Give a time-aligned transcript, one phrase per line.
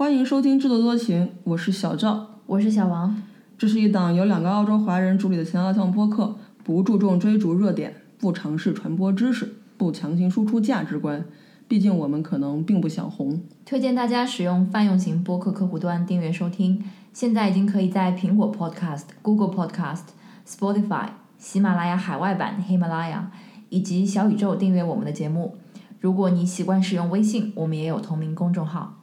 [0.00, 3.22] 欢迎收听《制作多情》，我是小赵，我是小王。
[3.58, 11.22] 这是一档由两个澳洲华人主理的闲聊向播客，不注重追逐热点，不尝试传播知识，不强行输出价值观。
[11.68, 13.42] 毕竟我们可能并不想红。
[13.66, 16.82] 推荐大家使用泛用型播客客户端订阅收听，
[17.12, 20.04] 现在已经可以在苹果 Podcast、Google Podcast、
[20.48, 23.30] Spotify、喜马拉雅海外版喜马拉雅
[23.68, 25.58] 以及小宇宙订阅我们的节目。
[26.00, 28.99] 如果你习惯使用微信，我们也有同名公众号。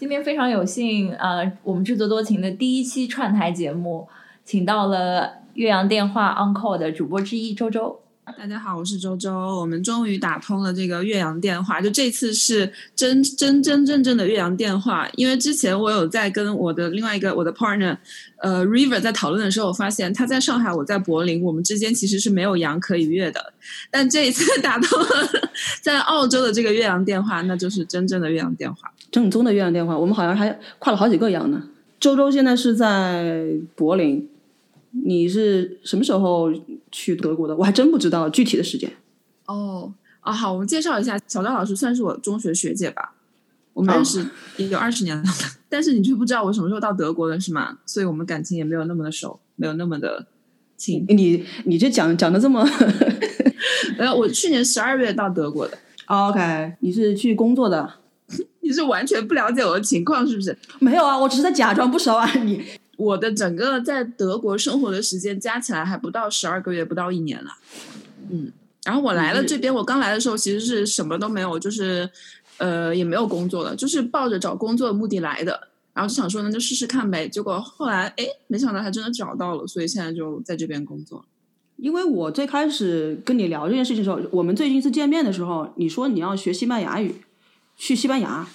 [0.00, 4.08] 今天非常有幸，呃，我们制作多情的第一期串台节目，
[4.46, 8.00] 请到了岳阳电话 Uncle 的主播之一周周。
[8.38, 9.30] 大家好，我是周周。
[9.30, 15.06] 我们终于打通了这个岳阳电话，就这次是真真真正正的岳阳电话。
[15.16, 17.98] 因为之前我有在跟我的另外一个我的 partner，
[18.38, 23.52] 呃，River 在讨论的时候，我发现他在上海，我在柏林，我们之间其实是没有阳可以越的。
[23.90, 25.08] 但这一次打通了
[25.82, 29.98] 在澳洲的这个岳阳电话，那就是真正的岳阳电话，正宗的月亮电话。
[29.98, 31.62] 我们好像还跨了好几个洋呢。
[31.98, 34.28] 周周现在是在柏林。
[35.04, 36.52] 你是什么时候
[36.90, 37.54] 去德国的？
[37.56, 38.90] 我还真不知道具体的时间。
[39.46, 43.14] 哦，啊，好，我们介绍一下，小张老师算是我中学学姐吧，
[43.72, 44.26] 我们认识
[44.56, 45.22] 也有二十年了，
[45.70, 47.78] 但是你却不知道我什么时候到德国的，是吗？
[47.86, 50.26] 所以我们感情也没有那么的熟，没有那么的
[50.76, 51.04] 亲。
[51.08, 52.68] 你你这讲讲的这么，
[53.96, 55.78] 呃，我去年十二月到德国的。
[56.06, 57.88] OK，你是去工作的？
[58.70, 60.56] 你是完全不了解我的情况是不是？
[60.78, 62.62] 没有啊，我只是在假装不熟啊，你。
[62.96, 67.50] 我的整个在德国生活的时间加起来还不到十二个月，不到一年了。
[68.30, 68.52] 嗯，
[68.84, 72.08] 然后我来了这边，我刚来的时候其实是什么都没有，就是
[72.58, 75.68] 呃也没有工作的，就是抱着找工作的目的来的。
[75.92, 77.28] 然后就想说那就试试看呗。
[77.28, 81.24] 结果后来哎，没想到还真的找到了，所以现在就在这边工作。
[81.78, 87.14] 因为我最开始跟你聊这件事情的时候，我们最近一次见面的时候，你说你要学西班牙语，
[87.80, 88.46] 去西班牙，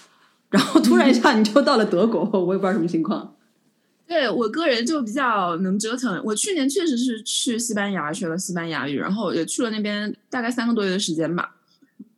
[0.51, 3.33] 然后突然一下你就到了德国，我也不知道什么情况。
[4.07, 6.21] 对我个人就比较能折腾。
[6.23, 11.55] 我去年确实是去西班牙学了西班牙语，然后也去了那边大概三个多月的时间吧。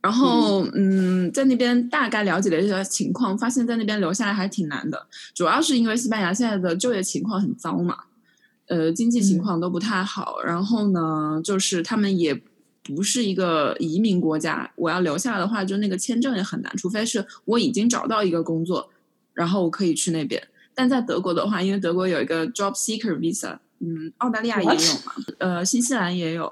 [0.01, 5.07] 然后嗯，在那边大概了解了一些情况，发现在那边留下来还挺难的。
[5.33, 7.97] 主要是因为西班牙现在的就业情况很糟嘛，
[8.67, 10.41] 呃，经济情况都不太好。
[10.43, 12.41] 然后呢，就是他们也
[12.95, 18.89] 不是一个移民国家，我要留下来的话，就那个签证也很难，除非是我已经找到一个工作，
[19.33, 20.41] 然后我可以去那边。
[20.73, 26.51] 但在德国的话，因为德国有一个 job seeker visa，嗯，澳大利亚也有嘛，呃，新西兰也有，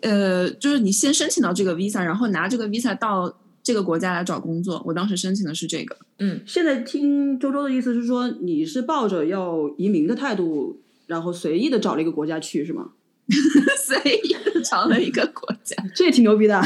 [0.00, 4.82] 呃，就是你先申请到这个 visa，然后拿这个 visa 到这个国家来找工作。
[4.86, 5.96] 我当时申请的是这个。
[6.18, 12.92] 嗯，现在听周周的意思是说，你是抱着要移民的态度，然后随意的找了一个国家去，是吗？
[13.76, 16.60] 随意的找了一个国家， 这也挺牛逼的。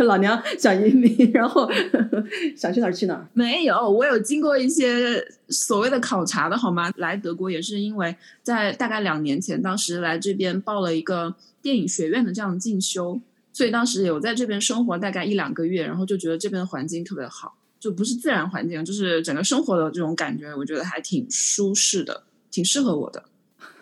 [0.00, 1.70] 老娘想移民，然后
[2.56, 3.26] 想去哪儿去哪儿。
[3.32, 6.92] 没有，我有经过一些所谓的考察的好吗？
[6.96, 13.20] 来德国也是因为在大概两年前，当时来这边报了一个电影学院的这样的进修，
[13.52, 23.24] 所以当时有在这边生活大概一两个月，然后就觉得这边的环境特别好，就不是自然环境，就是整个生活的这种感觉，我觉得还挺舒适的，挺适合我的。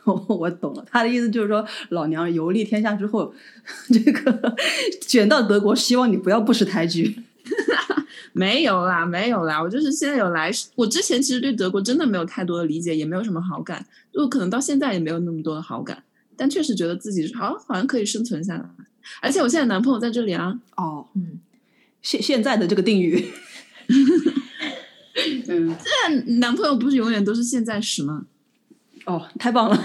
[0.05, 3.33] 我懂了，他的意思就是说，老娘游历天下之后，
[3.93, 4.57] 这个
[5.01, 7.17] 卷到德国，希望你不要不识抬举。
[8.35, 10.51] 没有啦，没有啦，我就是现在有来。
[10.75, 16.03] 我之前其实对德国真的没有太多的理解，也没有什么好感，就可能到现在也没有那么多的好感。
[16.37, 18.65] 但确实觉得自己好，好像可以生存下来。
[19.21, 20.59] 而且我现在男朋友在这里啊。
[20.77, 21.41] 哦，嗯，
[22.01, 23.27] 现现在的这个定语。
[25.49, 28.25] 嗯，这男朋友不是永远都是现在时吗？
[29.07, 29.79] 哦，太棒了，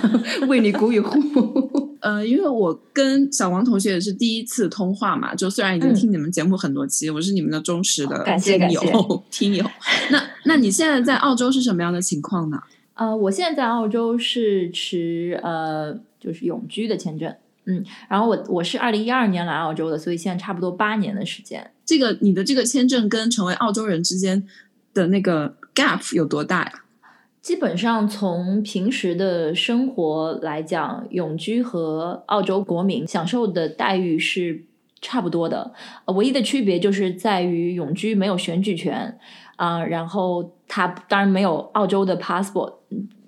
[0.47, 1.17] 为你鼓与呼。
[2.01, 9.65] 呃，因为我跟小王同学也是第一次通话嘛，就虽然已经听你们节目很多期，我是你们的忠实的听友听友。
[10.11, 12.61] 那那你现在在澳洲是什么样的情况呢？
[12.93, 17.33] 呃，我现在在澳洲是持呃就是永居的签证，
[17.65, 21.71] 嗯，然后我我是二零一二年来澳洲的，所以现在差不多八年的时间。
[21.83, 24.47] 这个你的这个签证跟成为澳洲人之间
[24.93, 26.83] 的那个 gap 有多大呀？
[27.47, 34.65] 基本上从平时的生活来讲，永居和澳洲国民享受的待遇是
[35.01, 35.71] 差不多的。
[36.07, 39.17] 唯一的区别就是在于永居没有选举权
[39.55, 42.73] 啊，然后他当然没有澳洲的 passport，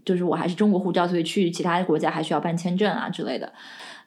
[0.04, 3.54] 就是我还是中国护照，所以去其他国家还需要办签证啊之类的。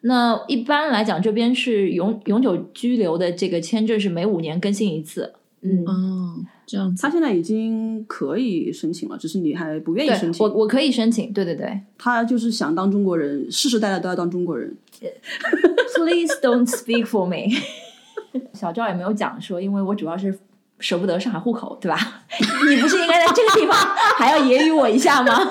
[0.03, 5.32] 那一般来讲，这边是永永久居留的这个签证是每五年更新一次。
[5.62, 10.47] 嗯，这样，他现在已经可以申请了，只是你还不愿意申请。
[10.47, 11.81] 我我可以申请，对对对。
[11.99, 14.76] 他就是想当中国人，世世代代都要当中国人。
[15.94, 17.55] Please don't speak for me。
[18.55, 20.38] 小赵也没有讲说，因为我主要是
[20.79, 22.25] 舍不得上海户口，对吧？
[22.69, 23.76] 你不是应该在这个地方
[24.17, 25.47] 还要揶揄我一下吗？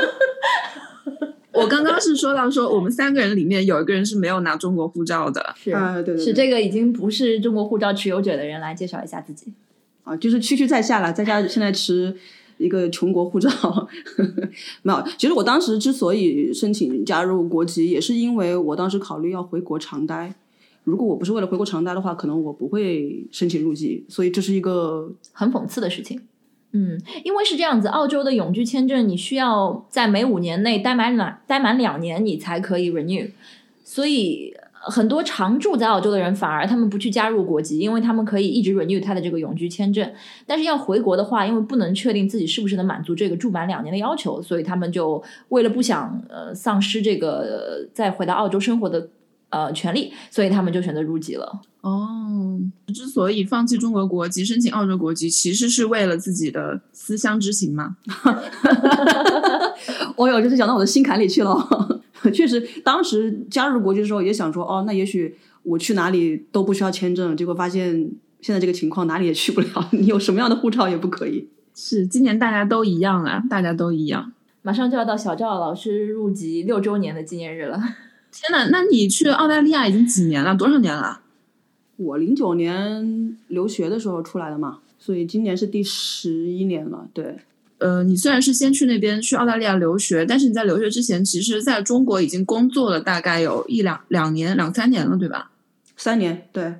[1.54, 9.54] 我刚刚是说到说，我们三个人里面有一个人是没有拿中国护照的，是啊对对对是这个已经不是中国护照持有者的人来介绍一下自己。
[10.04, 12.16] 啊，就是区区在下了，在家现在持
[12.58, 13.50] 一个穷国护照，
[14.84, 15.04] 没有。
[15.18, 20.34] 其实我当时之所以申请加入国籍，也是因为我当时考虑要回国长待。
[20.84, 24.04] 如果我不是为了回国长待的话，可能我不会申请入籍。
[24.10, 26.20] 所以这是一个很讽刺的事情。
[26.72, 33.30] 嗯，因为是这样子，澳洲的永居签证你需要在每五年内待满两待满两年，你才可以 renew。
[33.84, 40.12] 所以很多常住在澳洲的人反而他们不去加入国籍，因为他们可以一直 renew 他的这个永居签证。
[40.48, 49.08] 但是要回国的话，因为不能确定自己是不是能满足这个住满两年的要求，所以他们就为了不想呃丧失这个、呃再回到澳洲生活的
[49.50, 51.62] 呃权利，所以他们就选择入籍了。
[51.82, 52.60] 哦，
[52.94, 57.98] 之所以放弃中国国籍，申请澳洲国籍，其实是为了自己的思乡之情嘛。
[60.16, 61.91] 哦哟，这是讲到我的心坎里去了。
[62.30, 67.36] 确实，当时加入国籍的时候也想说，哦，那也许我去哪里都不需要签证。
[67.36, 71.48] 结果发现现在这个情况哪里也去不了， 你有什么样的护照也不可以。
[71.74, 74.32] 是，今年大家都一样啊，大家都一样。
[74.62, 77.78] 马上就要到小赵老师入籍六周年的纪念日了。
[78.32, 80.56] 天呐，那你去澳大利亚已经几年了？
[80.56, 81.22] 多少年了？
[81.98, 87.08] 我零九年留学的时候出来的嘛，所以今年是第十一年了。
[87.14, 87.38] 对，
[87.82, 95.50] 呃，你虽然是先去那边去澳大利亚留学，但是你在留学之前，其实在中国已经工作了大概有一两两年、两三年了，对吧？
[95.98, 96.48] 三年。
[96.52, 96.76] 对，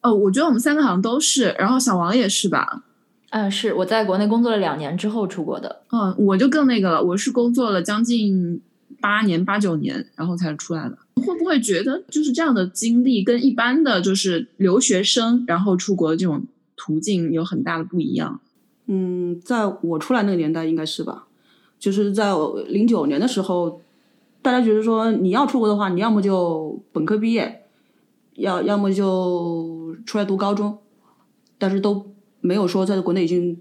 [0.00, 2.84] 哦，我觉得我们三个好像都是，然后小王也是吧？
[3.28, 5.82] 嗯，是我在国内工作了两年之后出国的。
[5.92, 8.60] 嗯，我就更那个了，我是工作了将近
[8.98, 10.96] 八年、八九年，然后才出来的。
[11.16, 16.44] 会不会觉得就是这样的经历跟一般的就是留学生然后出国的这种
[16.76, 18.40] 途径有很大的不一样？
[18.92, 21.28] 嗯，在我出来那个年代应该是吧，
[21.78, 22.32] 就是在
[22.66, 23.80] 零九年的时候，
[24.42, 27.62] 大家觉得说你要出国的话，你要么就本科毕业，
[28.34, 30.78] 要要么就出来读高中，
[31.56, 32.04] 但是都
[32.40, 33.56] 没有说在国内已经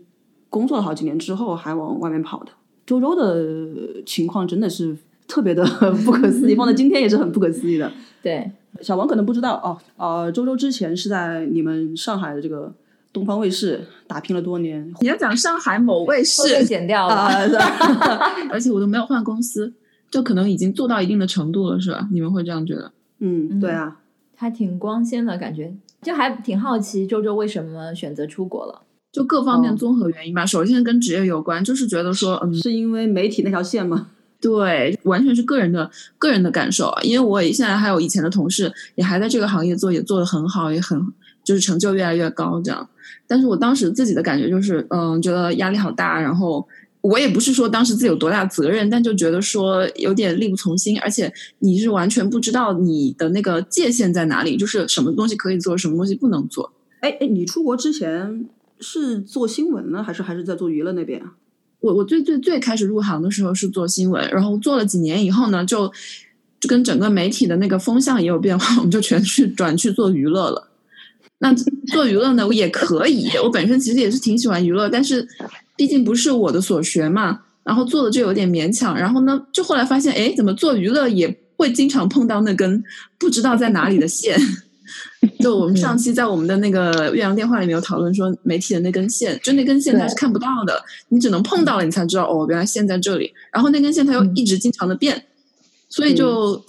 [0.49, 2.51] 工作了好几年之后还往外面跑的。
[2.87, 4.97] 周周的情况真的是
[5.27, 5.63] 特别的
[6.03, 7.91] 不可思议，放在今天也是很不可思议的。
[8.23, 8.51] 对，
[8.81, 12.73] 小王可能不知道哦，呃，周周之前是在你们上海的这个
[13.11, 17.15] 东方卫视打拼了多年，你要讲上海某卫视 被剪掉了。
[17.15, 17.65] 啊，是吧
[18.51, 19.73] 而且我都没有换公司，
[20.11, 22.07] 就可能已经做到一定的程度了，是吧？
[22.11, 22.91] 你们会这样觉得？
[23.19, 23.97] 嗯，对啊，
[24.35, 28.81] 还挺光鲜的感觉，就还挺好奇周周为什么选择出国了。
[29.11, 30.45] 就各方面哦综合原因吧。
[30.45, 34.07] 首先跟职业有关，就是觉得说，嗯，是因为媒体那条线吗？
[34.39, 37.01] 对，完全是个人的个人的感受啊。
[37.01, 41.05] 因为我现在还有以前的同事，也还在这个行业做，也做得很好，也很
[41.43, 42.87] 就是成就越来越高这样。
[43.27, 46.67] 但是我当时自己的感觉就是，嗯，觉得压力好大，然后
[47.01, 56.71] 我也不是说当时自己有多大责任，但就觉得说有点力不从心，而且你是完全不知道你的那个界限在哪里，就是什么东西可以做，什么东西不能做。
[57.01, 58.45] 哎哎，你出国之前
[58.79, 61.33] 是做新闻呢，还是还是在做娱乐那边啊？
[61.79, 65.87] 我我最最最开始入行的时候是做新闻，然后做了几年以后呢，就
[66.59, 70.68] 就跟整个媒体的那个风向也有变化，我们就全去转去做娱乐了。
[71.39, 71.53] 那
[71.91, 75.27] 做娱乐呢，我也可以，我本身其实也是挺喜欢娱乐，但是
[75.75, 78.97] 毕竟不是我的所学嘛，然后做的就有点勉强。
[78.97, 82.83] 然后呢，就后来发现，哎，怎么做娱乐也会经常碰到那根
[83.17, 84.37] 不知道在哪里的线。
[85.39, 93.31] 就我们上期在我们的那个岳阳电话里面有讨论说，媒体的那根线，就那根线它是看不到的，你只能碰到了你才知道哦，原来线在这里。
[93.51, 95.25] 然后那根线它又一直经常的变，
[95.87, 96.61] 所以就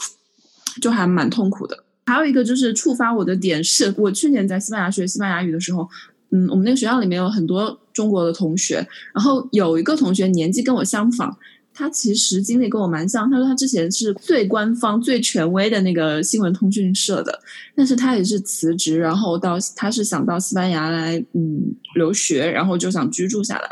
[0.81, 1.83] 就还蛮痛苦的。
[2.07, 5.89] 还有一个就是触发我的点是，我去年在西班牙学西班牙语的时候，
[6.31, 11.37] 嗯，我们那个学校里面有很多中国的同学，然后有一个同学年纪跟我相仿，
[11.73, 13.31] 他其实经历跟我蛮像。
[13.31, 17.41] 他说他之前是最官方、最权威的那个新闻通讯社的，
[17.77, 23.71] 但是他也是辞职，然后到他是想到西班牙来嗯留学，然后就想居住下来。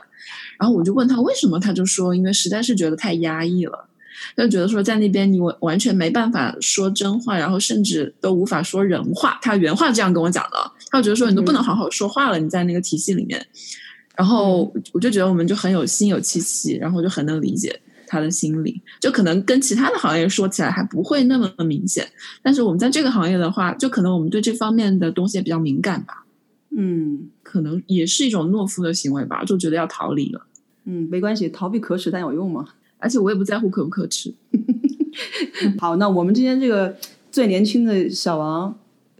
[0.59, 3.88] 然后我就问他为什么，他就说因为实在是觉得太压抑了。
[4.37, 9.39] 他就觉得说，在那边你完完全没办法说真话，然后甚至都无法说人话。
[9.43, 13.47] 他原话这样跟我讲的，他就觉得说你都不能好好说话了，你在那个体系里面。
[14.17, 18.83] 然后我就觉得我们就很有心有戚戚，然后就很能理解他的心理。
[18.99, 22.05] 就可能跟其他的行业说起来还不会那么明显，
[22.43, 26.25] 但是我们在这个行业的话，就可能我们对这方面的东西也比较敏感吧。
[26.77, 30.47] 嗯可能也是一种懦夫的行为吧，就觉得要逃离了。
[30.85, 32.65] 嗯，没关系，逃避可耻但有用嘛。
[32.99, 34.35] 而且我也不在乎可不可耻。
[35.79, 36.97] 好，那我们今天这个
[37.31, 38.79] 最年轻的小王，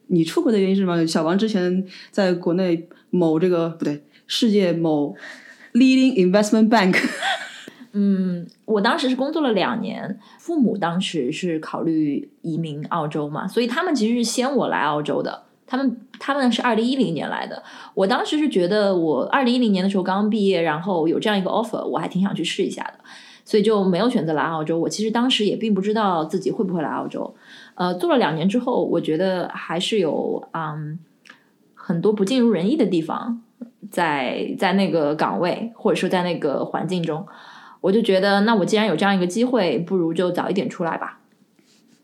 [0.09, 1.07] 你出国的原因是什么？
[1.07, 5.17] 小王之前在国内某这个不对，世界某
[5.73, 6.97] leading investment bank。
[7.93, 15.45] 嗯，我当时是工作了两年，父母当时是考虑移民澳洲嘛，所以他们其实是先我来澳洲的。
[15.67, 17.63] 他们他们是二零一零年来的，
[17.95, 23.05] 我当时是觉得我二零一零年的时候刚刚毕业，然后有这样一个 offer，我还挺想去试一下的，
[23.49, 24.79] 所以就没有选择来澳洲。
[24.79, 27.35] 我其实当时也并不知道自己会不会来澳洲。
[27.77, 30.99] 呃，做了两年之后，我觉得还是有嗯
[31.73, 33.41] 很多不尽如人意的地方，
[33.91, 37.27] 在在那个岗位或者说在那个环境中，
[37.81, 41.21] 我就觉得那我既然有这样一个机会，不如就早一点出来吧。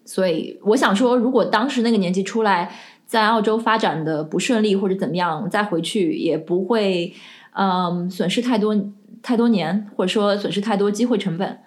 [0.06, 2.72] 所以我想说，如果当时那个年纪出来。
[3.06, 7.12] 在澳洲发展的不顺利或者怎么样，再回去也不会，
[7.52, 8.74] 嗯，损失太多
[9.24, 11.58] 太多年，或者说损失太多机会成本。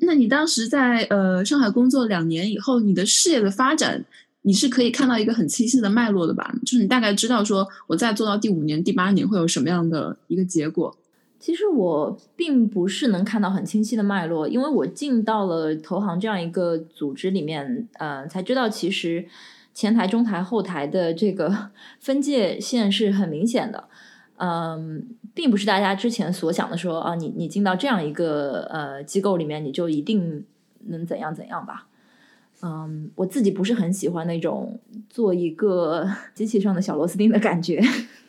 [0.00, 4.04] 那你当时在呃上海工作两年以后，你的事业的发展，
[4.42, 6.52] 你是可以看到一个很清晰的脉络的吧？
[6.66, 10.96] 就是你大概知道说，我再做到第五年、第八年会有什么样的一个结果？
[11.38, 19.26] 其实我并不是能看到很清晰的脉络，因为我进到了投行这样一个组织里面，呃，才知道其实。
[19.74, 23.84] 前台、中台、后台的这个分界线是很明显的，
[24.38, 25.06] 嗯，
[25.38, 30.44] 并不是大家之前所想的说啊，你你进到这样一个呃机构里面，你就一定
[30.88, 31.86] 能怎样怎样吧？
[32.60, 37.80] 嗯，我自己不是很喜欢那种做一个 机器上的小螺丝钉的感觉。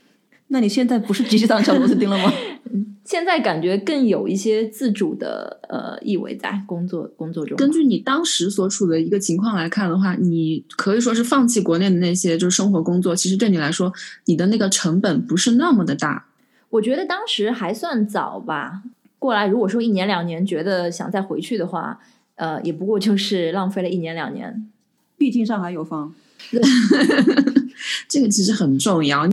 [0.49, 2.31] 那你现在不是机器上的小螺丝钉了吗？
[3.03, 7.57] 现在感觉更有一些自主的呃意味在工作工作中。
[7.57, 13.91] 根据你当时所处的一个情况来看的话，你可以说是放弃国内的那些就是生活工作，其实对你来说，
[14.25, 16.27] 你的那个成本不是那么的大。
[16.71, 18.83] 我觉得当时还算早吧，
[19.17, 21.99] 过来如果说一年两年觉得想再回去的话，
[22.35, 24.69] 呃，也不过就是浪费了一年两年。
[25.17, 26.13] 毕竟上海有房，
[28.07, 29.27] 这个其实很重要。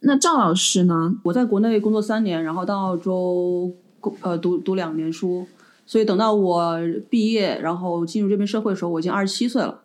[0.00, 1.14] 那赵老师呢？
[1.22, 5.46] 我在国内工作三年，然后到澳洲工呃读读两年书，
[5.86, 6.76] 所以等到我
[7.08, 9.82] 毕业，然后进入这边社会的时候，我已经二十七岁了，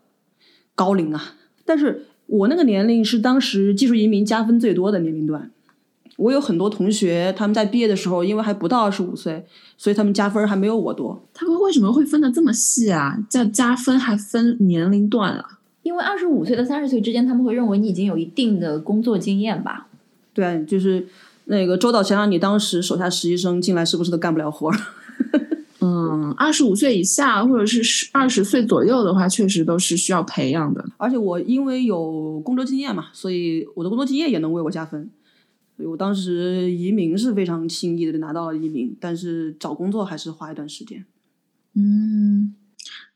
[0.74, 1.36] 高龄啊！
[1.64, 5.52] 但是我那个年龄是当时技术移民加分最多的年龄段。
[6.18, 9.46] 我有很多同学，他们在毕业的时候，因为还不到二十五岁，
[9.78, 11.24] 所以他们加分还没有我多。
[11.34, 13.18] 他们为什么会分的这么细啊？
[13.30, 15.60] 叫加分还分年龄段啊？
[15.84, 19.88] 因为二十五岁到三十岁之间，他们会认为你已经有一定的工作经验吧。
[20.34, 21.08] 对，就是
[21.46, 24.78] 那个周导想想，你当时手下实习生进来是不是都干不了活儿？
[25.80, 30.84] 嗯，二十五岁以下或者是二十岁左右的话，确实都是需要培养的。
[30.98, 35.10] 而且我因为有工作经验嘛，所以我的工作经验也能为我加分。
[35.78, 41.06] 所以我当时移民是非常轻易的拿到了移民，但是找工作还是花一段时间。
[41.76, 42.56] 嗯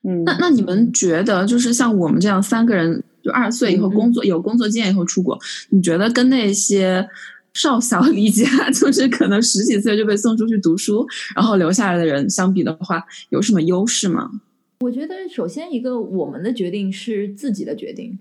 [0.04, 3.04] 嗯，那那你们觉得，就是像我们这样三个人？
[3.24, 5.40] 就二十岁以后工作有工作经验以后出国，
[5.70, 7.08] 你觉得跟那些
[7.54, 14.42] 少小离家，就是可能十几岁就被送出去读书，然后留下来的人相比的话，有什么优势吗？
[14.80, 18.18] 我觉得首先一个我们的决定是自己的决定，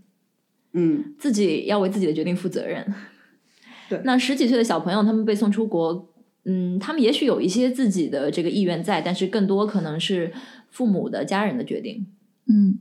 [0.74, 2.92] 嗯，自己要为自己的决定负责任。
[3.90, 6.08] 对，那十几岁的小朋友他们被送出国，
[6.44, 10.32] 嗯，他们也许有一些自己的这个意愿在，但是更多可能是
[10.70, 12.06] 父母的家人的决定，
[12.48, 12.78] 嗯。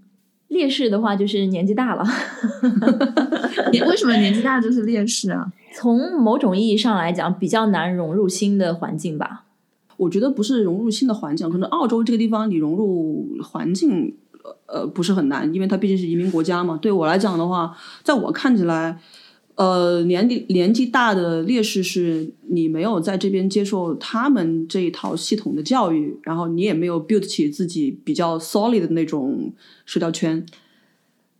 [0.50, 2.04] 劣势的话就是年纪大了
[3.72, 5.46] 你为什么年纪大就是劣势啊？
[5.76, 9.46] 从某种意义上来讲，比较难融入新的环境吧。
[9.96, 14.16] 我觉得不是融入新的环境，可能澳洲这个地方你融入环境，
[14.66, 16.80] 呃，不是很难，因为它毕竟是移民国家嘛。
[16.82, 18.98] 对我来讲的话，在我看起来。
[19.60, 29.52] 呃，年纪年纪大的劣势是你没有在这边接受他们这一套系统的教育，然后你也没有 build 起自己比较 solid 的那种
[29.86, 30.46] 社交圈。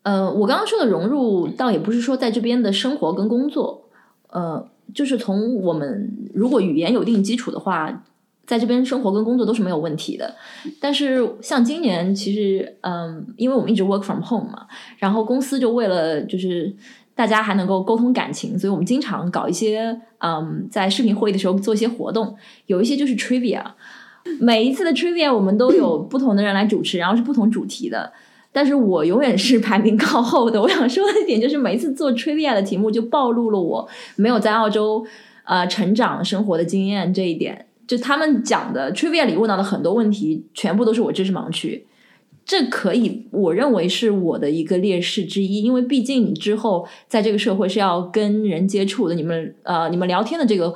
[0.04, 3.86] 呃，我刚刚说的融入，倒也不是说在这边的生活跟工作，
[4.32, 8.04] 呃，就是从我们如果语言有一定基础的话，
[8.46, 10.36] 在这边生活跟工作都是没有问题的。
[10.82, 16.76] 但是像今年，其实嗯，因为我们一直 work from home 嘛，然后公司就为了就是。
[17.20, 22.34] 大家还能够沟通感情，所以我们经常搞一些，嗯，在视频会议的时候做一些活动，
[22.68, 23.62] 有一些就是 trivia。
[24.40, 28.10] 每一次的 trivia 我们都有不同的人来主持，然后是不同主题的。
[28.54, 30.62] 但是我永远是排名靠后的。
[30.62, 33.86] 我想说的一点就是，每一次做 trivia 的题目就暴露了我
[34.16, 35.06] 没有在澳洲
[35.44, 37.66] 呃成长生活的经验这一点。
[37.86, 41.86] 就他们讲的 trivia 里问到的很多问题，全部都是我知识盲区。
[42.50, 50.74] 这可以，我认为是我的一个劣势之一，因为毕竟你之后在这个社会是要跟人接触的，你们呃，你们聊天的这个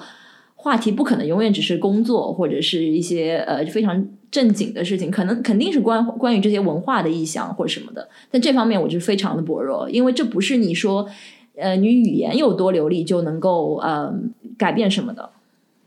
[0.53, 8.08] 话题不可能永远只是工作或者是一些呃非常正经的事情，可能肯定是关关于这些文化的意向或者什么的。
[8.30, 11.10] 但这方面我就非常的薄弱，因为这不是你说
[11.56, 14.13] 呃你语言有多流利就能够呃
[14.60, 15.27] 改变什么的。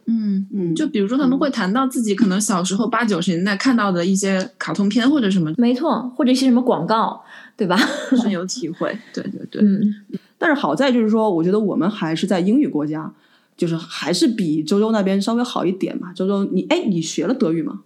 [0.07, 7.25] 嗯，嗯，就比如说他们会谈到自己可能小时候八九十年代看到的一些卡通片或者什么，没错，或者一些什么广告，
[7.57, 7.77] 对吧？
[8.23, 8.97] 深有体会。
[9.13, 9.95] 对对对，嗯，
[10.39, 13.13] 但是好在就是说，我觉得我们还是在英语国家，
[13.57, 16.13] 就是还是比周周那边稍微好一点嘛。
[16.13, 17.81] 周周，你哎，你学了德语吗？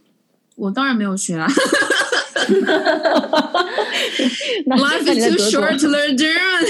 [0.57, 1.47] 我当然没有学啊。
[4.67, 6.65] 那 Life is too short to learn German。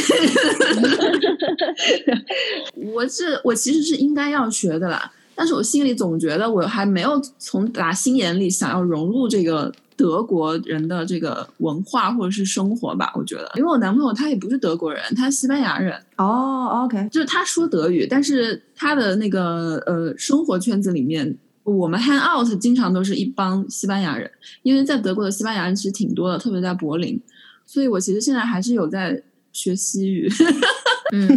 [2.93, 13.11] 我是我其实是应该要学的啦，但是我心里总觉得我还没有从打心眼里想要融入这个德国人的这个文化或者是生活吧。
[13.15, 21.39] 我觉得，因为我男朋友他也不是德国人，他是西班牙人，哦，OK，就是他说德语，但是他的那个呃生活圈子里面。
[21.63, 24.29] 我们 hang out 经常都是一帮西班牙人，
[24.63, 27.21] 因为在德国的西班牙人其实挺多的，特别在柏林，
[27.65, 30.29] 所以我其实现在还是有在学西语。
[31.13, 31.29] 嗯，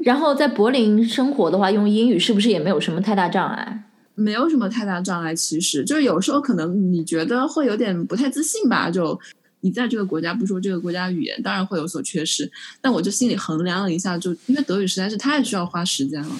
[0.00, 3.84] 然后在柏林生活的话，用英语是不是也没有什么太大障碍？
[4.14, 9.18] 没有什么太大障碍，其实就是有时候可能你觉得会有点不太自信吧，就
[9.60, 12.50] 你在这个国家不说这个国家语言，当然会有所缺失。
[12.80, 16.30] 但我就心里衡量了一下，就因为德语实在是太需要花时间了，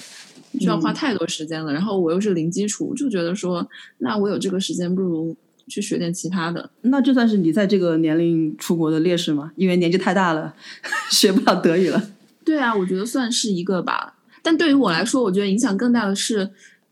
[0.59, 1.71] 需要花太多时间了。
[1.71, 3.67] 然后我又是零基础，就觉得说，
[3.99, 5.35] 那我有这个时间，不如
[5.67, 6.69] 去学点其他的。
[6.81, 9.51] 那就算是你在这个年龄出国的劣势嘛？
[9.55, 10.55] 因为年纪太大了，
[11.11, 12.11] 学不了德语了。
[12.47, 14.15] 对啊，我觉得算是一个吧。
[14.41, 16.49] 但对于我来说，我觉得影响更大的是，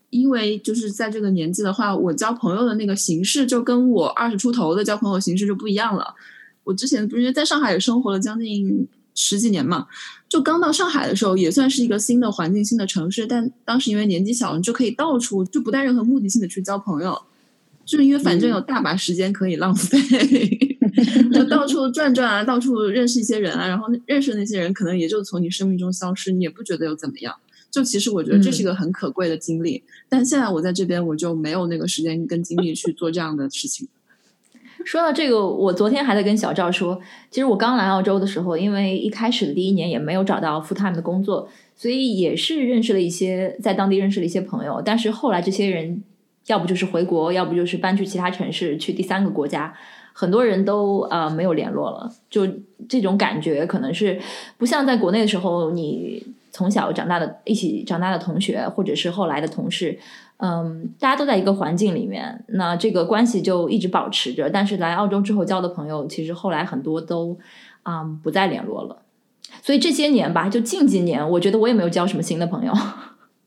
[0.10, 6.14] 因为就是在这个年纪的话，我交朋友的那个形式就跟我二十出头的交朋友形式就不一样了。
[6.66, 9.88] 我之前不是因为在上海也生活了将近十几年嘛，
[10.28, 17.18] 就刚到上海的时候也算是一个新的环境、新的城市，但当时因为年纪小，你就可以到处就不带任何目的性的去交朋友，
[17.86, 20.75] 就是因为反正有大把时间可以浪费。
[21.34, 27.36] 就到处转转啊，到处认识一些人啊，然后认识那些人可能也就从你生命中消失，你也不觉得又怎么样。
[27.70, 33.88] 就其实我觉得这是一个很可贵的经历，但现在我在这边我就没有那个时间跟精力去做这样的事情。
[34.86, 46.01] 说到这个，我昨天还在跟小赵说，其实我刚来澳洲的时候，因为一开始的第一年也没有找到 full time 的工作，所以也是认识了一些在当地认识了一些朋友，但是后来这些人
[46.48, 49.74] 要不就是回国，要不就是搬去其他城市，去第三个国家。
[50.18, 52.48] 很多人都呃没有联络了，就
[52.88, 54.18] 这种感觉可能是
[54.58, 60.00] 不像在国内的时候，你从小长大的一起长大的同学，或者是后来的同事，
[60.38, 64.50] 嗯，大家都在一个环境里面，那这个关系就一直保持着。
[64.50, 67.38] 但是来澳洲之后交的朋友，其实后来很多都
[67.84, 69.00] 啊、不再联络了。
[69.62, 72.74] 所以这些年吧，就近几年，我觉得我也没有交什么新的朋友。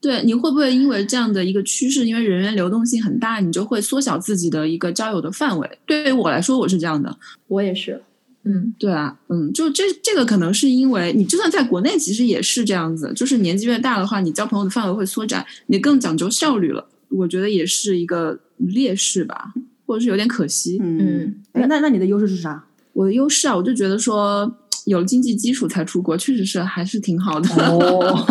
[0.01, 5.79] 对，你会不会因为这样的一个趋势，因为人员流动性很大，你就会缩小自己的一个交友的范围？
[5.85, 7.19] 对于我来说，我是这样的。
[7.49, 8.01] 我也是，
[8.45, 16.87] 嗯，对啊，嗯，就这这个可能是因为你就算在国内，其实也是这样子，就是年纪越大的话，你交朋友的范围会缩窄，你更讲究效率了。
[17.09, 19.53] 我觉得也是一个劣势吧，
[19.85, 20.79] 或者是有点可惜。
[20.81, 22.65] 嗯，哎，那那你的优势是啥？
[22.93, 24.57] 我的优势啊，我就觉得说
[24.89, 27.49] 有了经济基础才出国，确实是还是挺好的。
[27.67, 28.27] 哦，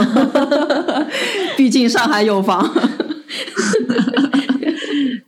[1.56, 2.68] 毕竟上海有房。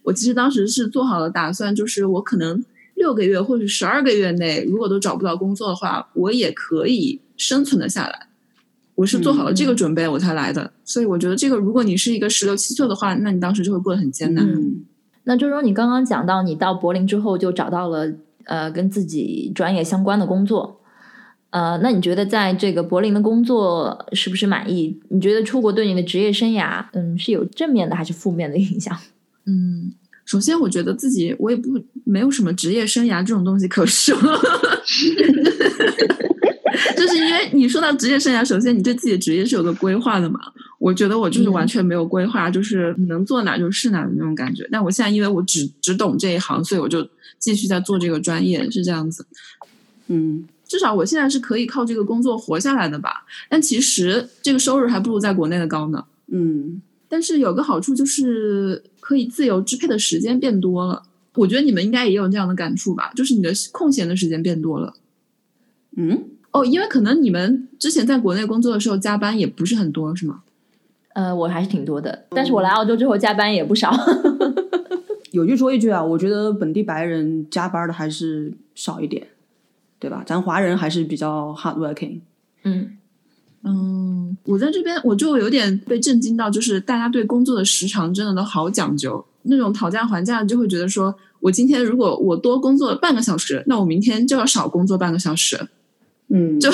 [0.04, 2.64] 我其实当时是做好了打算，就是我可能
[2.96, 8.28] 六个月或者十二个月内，如果都找不到工作的话，我也可以生存的下来。
[8.96, 10.74] 我是做好了这个准备，我才来的。
[10.84, 14.44] 所以我觉得，这个如果你是一个十六七岁的话，那你当时就会过得很艰难。
[14.46, 14.84] 嗯，
[15.26, 18.12] 那周周，你刚刚讲到你到柏林之后就找到了
[18.46, 20.79] 呃跟自己专业相关的工作，
[21.52, 25.00] 呃，那你觉得在这个柏林的工作是不是满意？
[25.10, 28.96] 你觉得出国对你的职业生涯，嗯，是有正面的还是负面的影响？
[29.48, 29.94] 嗯，
[30.26, 34.16] 首先我觉得自己我也不没有什么职业生涯这种东西可说，
[36.96, 40.40] 就是因为你说到职业生涯，首先你对自己的职业是有个规划的嘛。
[40.78, 44.66] 我觉得我就是完全没有规划，就是能做哪就是哪的那种感觉。
[44.72, 47.06] 但我现在因为我只只懂这一行，所以我就
[47.38, 49.26] 继续在做这个专业，是这样子。
[50.08, 53.26] 嗯，至少我现在是可以靠这个工作活下来的吧。
[53.50, 56.06] 但其实这个收入还不如在国内的高呢。
[56.28, 61.04] 嗯，但是有个好处就是可以自由支配的时间变多了。
[61.36, 64.94] 我觉得你们应该也有这样的感触吧，就是你的空闲的时间变多了。
[65.98, 70.44] 嗯，哦，因为可能你们之前在国内工作的时候加班也不是很多，是吗？
[71.16, 73.92] 呃，我还是挺多的，但是我来澳洲之后加班也不少。
[75.32, 79.28] 有句说一句啊，我觉得本地白人加班的还是少一点，
[80.00, 80.24] 对吧？
[80.26, 82.22] 咱华人还是比较 hard working。
[82.64, 82.98] 嗯
[83.64, 95.68] 嗯，我在这边我就有点被震惊到，就是大家对工作的时长真的都好讲究，那种讨价还价就会觉得说，我今天如果我多工作了半个小时，那我明天就要少工作半个小时。
[96.30, 96.72] 嗯，就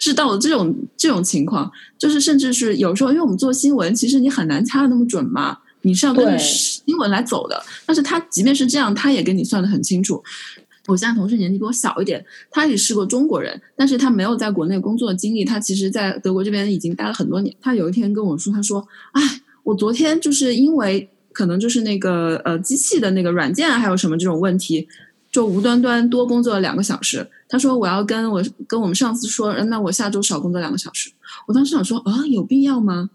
[0.00, 7.62] 是到了这种这种情况，就是甚至是有时候，因为我们做新闻，其实你很难掐的那么准嘛，你是要跟着新闻来走的。
[7.84, 10.24] 但是他即便是这样，他也给你算的很清楚。
[10.86, 17.54] 我现在同事年纪比我小一点，他也是个中国人，但是他没有在国内工作的经历，他其实在德国这边已经待了很多年。
[17.60, 19.22] 他有一天跟我说，他说：“哎，
[19.64, 24.86] 我昨天就是因为可能就是那个呃机器的那个软件还有什么这种问题，
[25.30, 27.26] 就无端端多工作了两个小时。
[27.48, 31.10] 他说我要跟我跟我们上司说，那我下周少工作两个小时。
[31.46, 33.10] 我当时想说啊，有必要吗？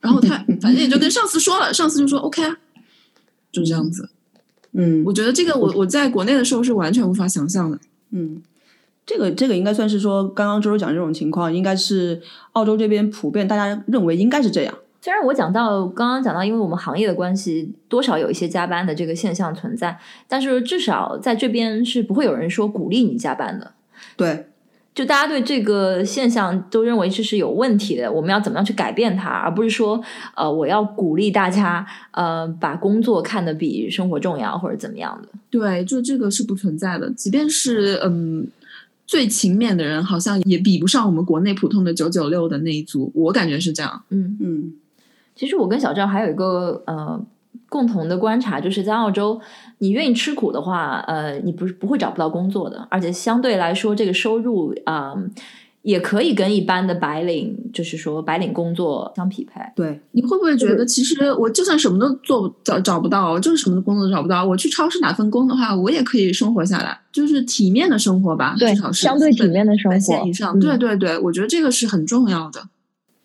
[0.00, 2.56] 然后他 反正也就跟上司说了，上司就说 OK 啊，
[3.52, 4.08] 就这样子。
[5.04, 7.78] 我觉得这个我我在国内的时候是完全无法想象的。
[8.10, 8.40] 嗯，
[9.04, 12.20] 这个这个应该算是说，刚刚周周讲这种情况，应该是
[12.52, 14.74] 澳洲这边普遍大家认为应该是这样。
[15.02, 23.72] 虽然我讲到刚刚讲到，因为我们行业的关系，多少有一些加班的这个现象存在，但是至少在这边是不会有人说鼓励你加班的。
[24.14, 24.49] 对，
[25.00, 29.98] 就大家对这个现象都认为这是有问题的，我们要怎么样去改变它，而不是说
[30.36, 35.28] 呃我要鼓励大家呃把工作看得比生活重要或者怎么样的。
[35.48, 37.10] 对，就这个是不存在的。
[37.12, 38.46] 即便是嗯
[39.06, 43.10] 最勤勉的人，好像也比不上我们国内普通的九九六的那一组。
[43.14, 44.02] 我感觉是这样。
[44.10, 44.74] 嗯，嗯
[45.34, 47.18] 其实我跟小赵还有一个呃
[47.70, 49.40] 共同的观察，就是在澳洲，
[49.78, 55.24] 你愿意吃苦的话，呃，你不是不会找不到工作的，而且相对来说，这个收入啊、呃
[55.82, 59.62] 也可以跟一般的白领，就是说白领工作相匹配。
[59.74, 70.54] 对，你会不会觉得，其实我就算什么都做不找找不到，就是什么工作都找不到，我去超市打份工的话，我也可以生活下来，就是体面的生活吧，至少是相对体面的生本活线以上。
[70.54, 72.62] 嗯对对对，我觉得这个是很重要的。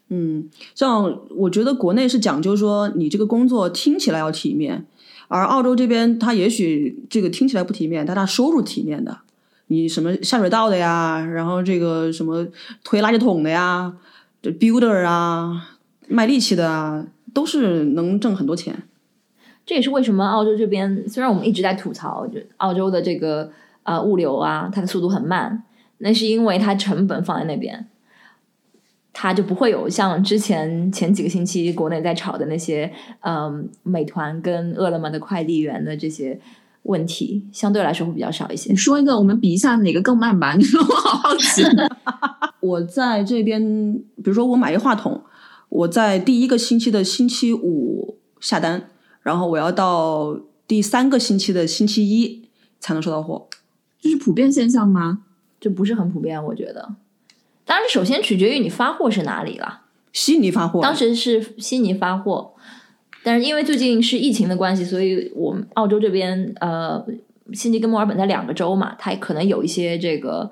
[0.10, 4.86] 嗯，像我觉得国内是讲究说你这个工作听起来要体面，
[5.28, 9.20] 而澳洲这边它也许这个听起来不体面，但它收入体面的。
[9.68, 12.46] 你什么下水道的呀，然后这个什么
[12.84, 13.92] 推垃圾桶的呀，
[14.40, 15.70] 这 builder 啊，
[16.08, 18.84] 卖力气的啊，都是能挣很多钱。
[19.66, 25.64] 这也是为什么澳洲这边虽然我们一直在吐槽，就澳洲的这个呃物流啊，它的速度很慢，
[25.98, 27.88] 那是因为它成本放在那边，
[29.18, 36.38] 它就不会有像之前前几个星期国内在炒的那些嗯、美团跟饿了么的快递员的这些
[36.84, 38.76] 问题，相对来说会比较少一些你。
[38.76, 40.54] 说一个，我们比一下哪个更慢吧？
[40.60, 41.64] 你说我好好奇。
[42.60, 43.64] 我在这边，
[44.18, 45.24] 比如说我买一话筒，
[45.70, 48.90] 我在第一个星期的星期五下单，
[49.22, 52.50] 然后我要到第三个星期的星期一
[52.82, 53.48] 才能收到货。
[54.02, 55.20] 这是普遍现象吗？
[55.58, 56.96] 这不是很普遍，我觉得。
[57.66, 59.82] 当然，首先取决于你发货是哪里了。
[60.14, 62.54] 悉尼发货，当时是悉尼发货，
[63.24, 67.06] 但是因为最近是疫情的关系，所以我们澳洲这边呃，
[67.52, 70.50] 悉尼跟墨尔本在两个州嘛，它可能有一些这个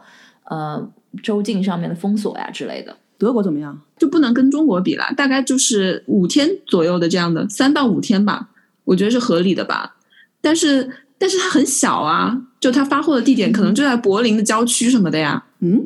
[0.50, 0.86] 呃
[1.22, 2.98] 州境上面的封锁呀之类的。
[3.18, 3.80] 德国怎么样？
[3.98, 8.50] 就不能跟中国比啦，大概就是五天左右的这样的，三到五天吧，
[8.84, 9.96] 我觉得是合理的吧。
[10.42, 15.44] 但是，但是它很小啊，就它发货的地点可能就在柏林的郊区什么的呀。
[15.60, 15.82] 嗯，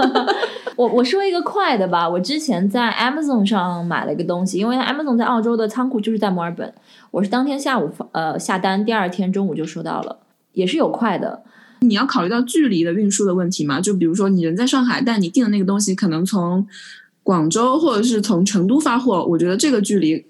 [0.76, 6.72] 我我说一个快的吧，我之前在 Amazon 上买了一个东西，因为 Amazon 在澳洲的仓库就是在墨尔本，
[7.10, 10.20] 我是当天下午发呃下单，第二天中午就收到了，
[10.52, 11.42] 也是有快的。
[11.80, 16.66] 你要考虑到距离的运输的问题嘛，就比如说你人在上海，但你订的那个东西可能从
[17.22, 20.24] 广州或者是从成都发货，我觉得这个距离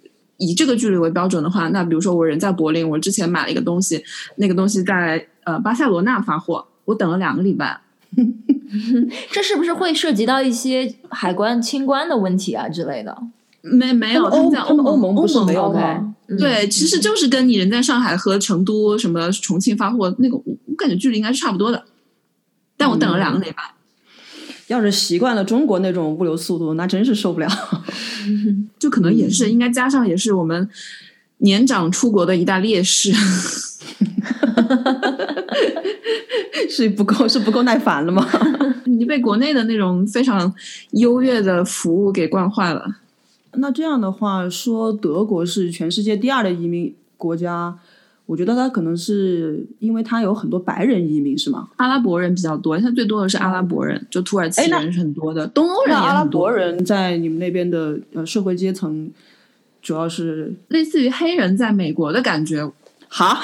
[0.46, 4.02] 以这个距离为标准的话，那比如说我人在柏林，我之前买了一个东西，
[4.37, 7.81] 那个东西在呃巴塞罗那发货，我等了两个礼拜。
[9.31, 13.16] 这是不是会涉及到一些海关清关的问题啊之类的？
[13.62, 16.14] 没没有，他们欧在欧盟欧盟不是没有吗？
[16.28, 21.85] 嗯对，其实就是跟你人在上海和成都、什么重庆发货那个，我我感觉距离应该是差不多的。
[22.76, 23.62] 但我等了两个礼拜，
[24.68, 27.48] 要是习惯了中国那种物流速度，那真是受不了。
[28.79, 30.68] 就可能也是、应该加上也是我们
[31.38, 33.12] 年长出国的一大劣势。
[36.70, 38.27] 是不够是不够耐烦了吗？
[38.87, 40.53] 你被国内的那种非常
[40.92, 42.96] 优越的服务给惯坏了。
[43.55, 47.79] 那这样的话，说德国是全世界第二的移民国家，
[48.25, 51.69] 我觉得他可能是因为他有很多白人移民，是吗？
[51.77, 59.11] 阿拉伯人比较多，现在最多的是阿拉伯人，就土耳其人是很多的，东欧人阿拉也很多伯，人在你们那边的呃社会阶层，
[59.83, 62.71] 主要是类似于黑人在美国的感觉。
[63.09, 63.41] 哈，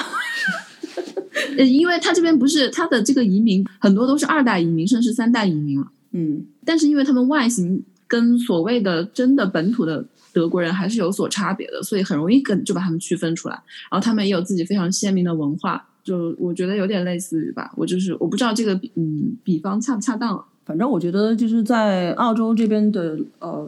[1.57, 5.87] 呃，因为他这边不是他的这个移民很多都是二代移民，甚至三代移民了。
[6.11, 13.55] 嗯但是因为他们外形跟所谓的真的本土的德国人还是有所差别的，所以很容易跟就把他们区分出来。
[13.91, 17.71] 然后他们也有自己非常鲜明的文化，就我觉得有点类似于吧。
[17.75, 20.43] 我就是我不知道这个比嗯比方恰不恰当。
[20.65, 23.67] 反正我觉得就是在澳洲这边的呃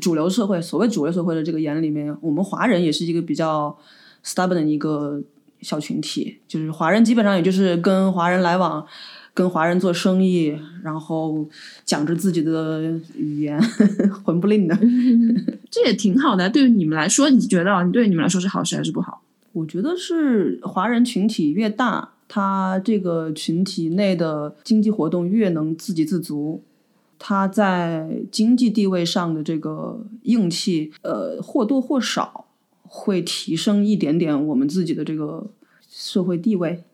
[0.00, 3.74] 主流社会，所谓主流社会的这个眼里面，我们华人也是一个比较
[4.22, 5.22] stubborn 的一个
[5.62, 8.86] 小群体，就是华人基本上也就是跟华人来往。
[9.34, 11.44] 跟华人做生意，然后
[11.84, 12.82] 讲着自己的
[13.16, 13.60] 语言，
[14.24, 14.78] 混不吝的，
[15.68, 16.48] 这也挺好的。
[16.48, 19.22] 对于你们来说，你觉得对你们来说是好事还是不好？
[19.52, 26.62] 我觉得是华人群体越大，他这个群体内的经济活动越能自给自足，
[27.18, 32.46] 他在经济地位上的这个硬气，呃，或多或少
[32.82, 35.48] 会提升一点点我们自己的这个
[35.88, 36.84] 社会地位。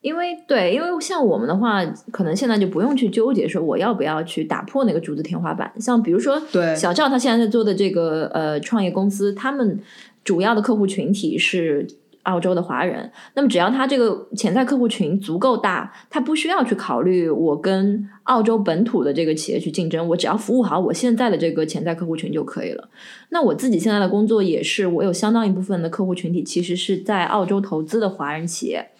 [0.00, 5.72] 因为对，因为像我们的话，可能现在就不用去纠结说我要不要去打破那个竹子天花板。
[5.80, 9.80] 像比如说，对小赵他现在在做的这个呃创业公司，他们
[10.24, 11.86] 主要的客户群体是
[12.22, 13.10] 澳洲的华人。
[13.34, 22.88] 那么只要他这个潜在客户群足够大，他不需要去考虑我跟澳洲本土的这个企业去竞争，我只要服务好我现在的这个潜在客户群就可以了。
[23.30, 28.90] 那我自己现在的工作也是，我有相当一部分的客户群体其实是在澳洲投资的华人企业。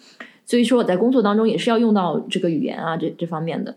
[0.49, 3.75] 所以说我在工作当中也是要用到这个语言啊，这这方面的，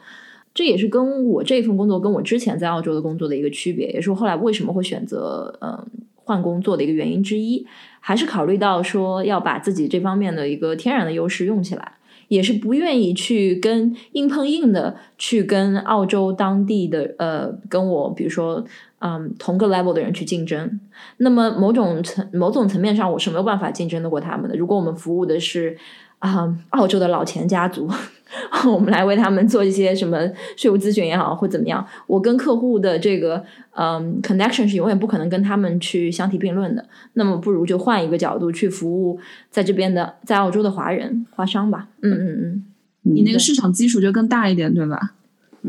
[0.54, 7.66] 这也是跟我这份工作跟我之前在澳洲的工作的一个区别，也是我后来为什么会选择嗯换工作的一个原因之一，
[8.00, 11.92] 还是考虑到说要把自己这方面的一个天然的优势用起来，
[12.28, 18.64] 也是不愿意去跟硬碰硬的去跟澳洲当地的呃跟我比如说
[19.00, 20.80] 嗯同个 level 的人去竞争，
[21.18, 25.76] 那么某种层某种层面上我是没有办法竞争得过他们的，如果我们服务的是。
[26.22, 27.90] 啊，澳洲的老钱家族，
[28.72, 30.18] 我们来为他们做一些什么
[30.56, 31.84] 税务咨询也好，或怎么样。
[32.06, 36.86] 我跟客户的这个嗯 connection 是永远不可能跟他们去相提并论的。
[37.14, 39.18] 那么不如就换一个角度去服务
[39.50, 41.88] 在这边的在澳洲的华人华商吧。
[42.02, 42.64] 嗯嗯嗯，
[43.02, 45.14] 你那个市场基础就更大一点，对吧？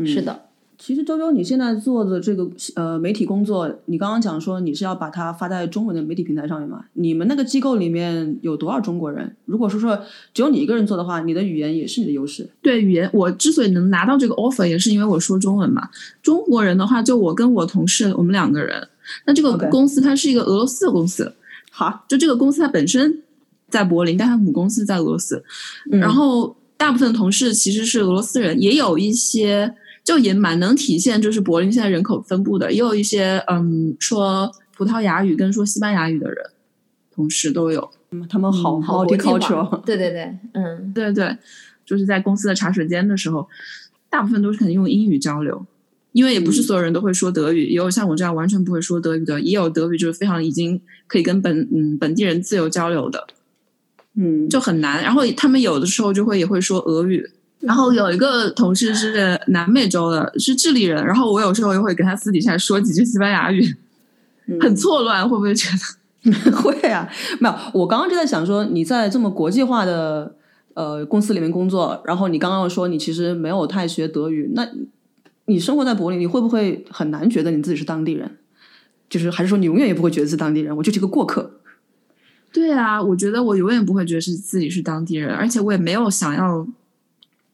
[0.06, 0.43] 是的。
[0.76, 6.84] 其实周周，你现在做的这个呃媒体工作，你刚刚讲说你是要把它发在中文的媒体平台上面嘛？
[6.94, 9.34] 你们那个机构里面有多少中国人？
[9.44, 9.98] 如果说说
[10.32, 12.48] 只有你一个人做的话，你的语言也是你的优势。
[12.60, 15.88] 对语言，我之所以能拿到这个 offer，也是因为我说中文嘛。
[16.20, 18.88] 中国人的话，就我跟我同事，我们两个人。
[19.26, 21.32] 那这个公司它是一个俄罗斯的公司，
[21.70, 23.22] 好，就这个公司它本身
[23.68, 25.44] 在柏林，但它母公司在俄罗斯。
[25.84, 29.74] 然后大部分同事其实是俄罗斯人，也有一些。
[30.04, 36.44] 就也蛮能体现，就是柏林现在人口分布的，也有一些嗯说葡萄牙语跟说西班牙语的人，
[37.10, 37.90] 同时都有。
[38.28, 41.36] 他们好好 culture，对对对，嗯，对对，
[41.84, 43.48] 就是在公司的茶水间的时候，
[44.08, 45.66] 大部分都是肯定用英语交流，
[46.12, 53.26] 因为也不是所有人都会说德语，也有像我这样完全不会说德语的，也有德语就是非常已经可以跟本嗯本地人自由交流的，
[54.14, 55.02] 嗯，就很难。
[55.02, 57.28] 然后他们有的时候就会也会说俄语。
[57.66, 61.02] 然后有一个同事是南美洲的，是智利人。
[61.04, 63.74] 然后我有时候又会跟他私底下说几句西班牙语，
[64.60, 65.68] 很错乱，会不会觉
[66.22, 66.52] 得？
[66.52, 67.08] 会啊，
[67.40, 67.54] 没有。
[67.72, 70.34] 我刚刚就在想说，你在这么国际化的
[70.74, 74.68] 呃公司里面工作，然后你刚刚说你其实没有太学德语，那
[75.46, 78.38] 你生活在柏林，你会不会很难觉得你自己是当地人？
[79.08, 80.76] 就是还是说你永远也不会觉得是当地人？
[80.76, 81.60] 我就是个过客。
[82.52, 86.66] 对啊，我觉得我永远不会觉得是自己是当地人，而且我也没有想要。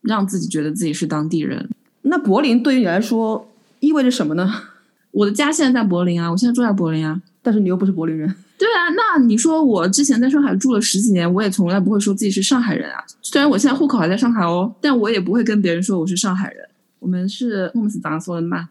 [0.03, 1.69] 让自己觉得自己是当地人。
[2.03, 3.49] 那柏林对于你来说
[3.81, 4.63] 意味着什么呢？
[5.13, 7.21] 我的家现在在柏林啊，我现在住在柏林啊。
[7.43, 8.29] 但是你又不是柏林人。
[8.59, 13.03] 对啊，那你说我之前在上海住了十几年，我也从来不会说自己是上海人啊。
[13.23, 16.69] 虽然我现在户口还在上海哦，但我也不会跟别人说我是上海人。
[16.99, 18.69] 我们是我们是长说的嘛？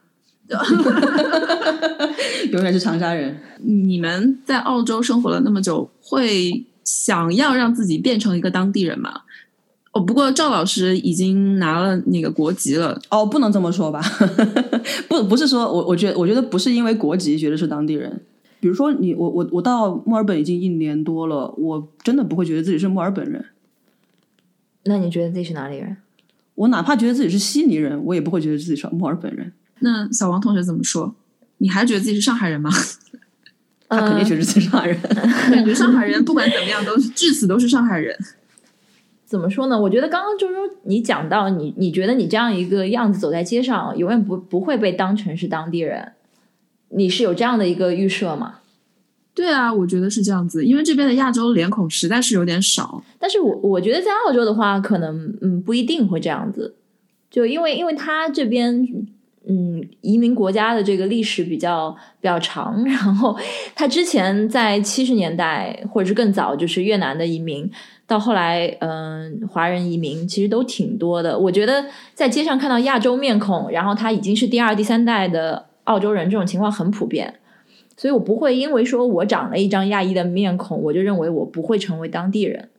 [2.52, 3.36] 永远是长沙人。
[3.58, 9.22] 你们在澳洲生活了那么久，会想要让自己变成一个当地人吗？
[10.00, 13.00] 哦，不过赵老师已经拿了那个国籍了。
[13.10, 14.02] 哦，不能这么说吧？
[15.10, 18.22] 不，不是说我，我觉得，我觉得不是因为国籍觉得是当地人。
[18.62, 23.46] 比如说你，我，我，我到墨尔本已经一年多了，我真的不会觉得自己是墨尔本人。
[24.86, 25.98] 那你觉得自己是哪里人？
[26.56, 29.52] 我哪怕觉得自己是悉尼人，我也不会觉得自己是墨尔本人。
[29.80, 31.16] 那小王同学怎么说？
[31.58, 32.70] 你还觉得自己是上海人吗？
[33.90, 35.00] 他肯定觉得自己是上海人。
[35.52, 38.16] 感觉上海人不管怎么样，都是至死都是上海人。
[39.30, 39.80] 怎么说呢？
[39.80, 46.14] 我觉得刚刚周周你讲到你，你觉得你这样一个样子走在街上，永远不不会被当成是当地人，
[46.90, 48.62] 你是有这样的一个预设吗？
[49.36, 53.04] 对啊，我觉得是这样子，因为这边的亚洲脸孔实在是有点少。
[53.20, 56.74] 但是我我觉得在澳洲的话，可能嗯不一定会这样子，
[57.30, 58.84] 就因为因为他这边
[59.48, 63.38] 嗯，移民国家的这个历史比较比较长，然后
[63.76, 67.70] 他之前在七十年代或者是更早，就是越南的移民，
[68.10, 71.38] 到后来嗯，华人移民其实都挺多的。
[71.38, 77.36] 我觉得在街上看到亚洲面孔，然后他已经是第二、第三代的澳洲人，这种情况很普遍。
[77.96, 82.70] 所以我不会因为说我长了一张亚裔的面孔，我就认为我不会成为当地人。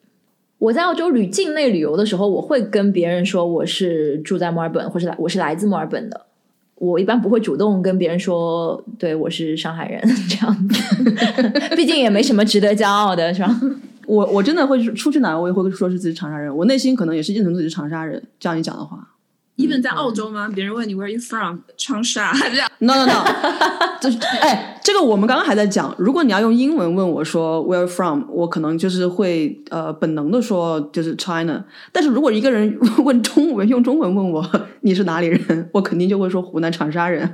[0.58, 6.26] 我在澳洲旅境内旅游的时候，我会跟别人说我是住在墨尔本，或是来我是来自墨尔本的。
[6.74, 13.60] 我一般不会主动跟别人说，对我是上海人 这样子， 毕竟也没什么值得骄傲的，是吧？
[14.10, 18.20] 我我真的会出去哪，我也会说是自己长沙人，我内心可能也是认同自己是长沙人。
[18.40, 19.08] 这样一讲的话。
[19.60, 20.48] Even 在澳洲吗？
[20.54, 21.58] 别人问你 Where are you from？
[21.76, 23.24] 长沙这样？No No No，
[24.00, 25.94] 就是哎，这个我们刚刚还在讲。
[25.98, 31.64] 如果你要用英文问我说 Where from，我可能就是会呃本能的说就是 China。
[31.92, 34.44] 但是如果一个人问中文，用中文问我
[34.80, 37.30] 你是哪里人，我肯定就会说湖南长沙人。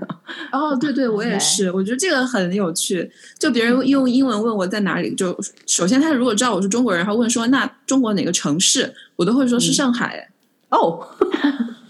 [0.52, 1.70] 哦，对对，我也是。
[1.72, 3.10] 我觉得这个很有趣。
[3.38, 5.36] 就别人用英文问我在哪里，就
[5.66, 10.28] 首先他如果知道我是中国人，他问说那中国哪个城市，我都会说是上海。
[10.70, 11.06] 哦。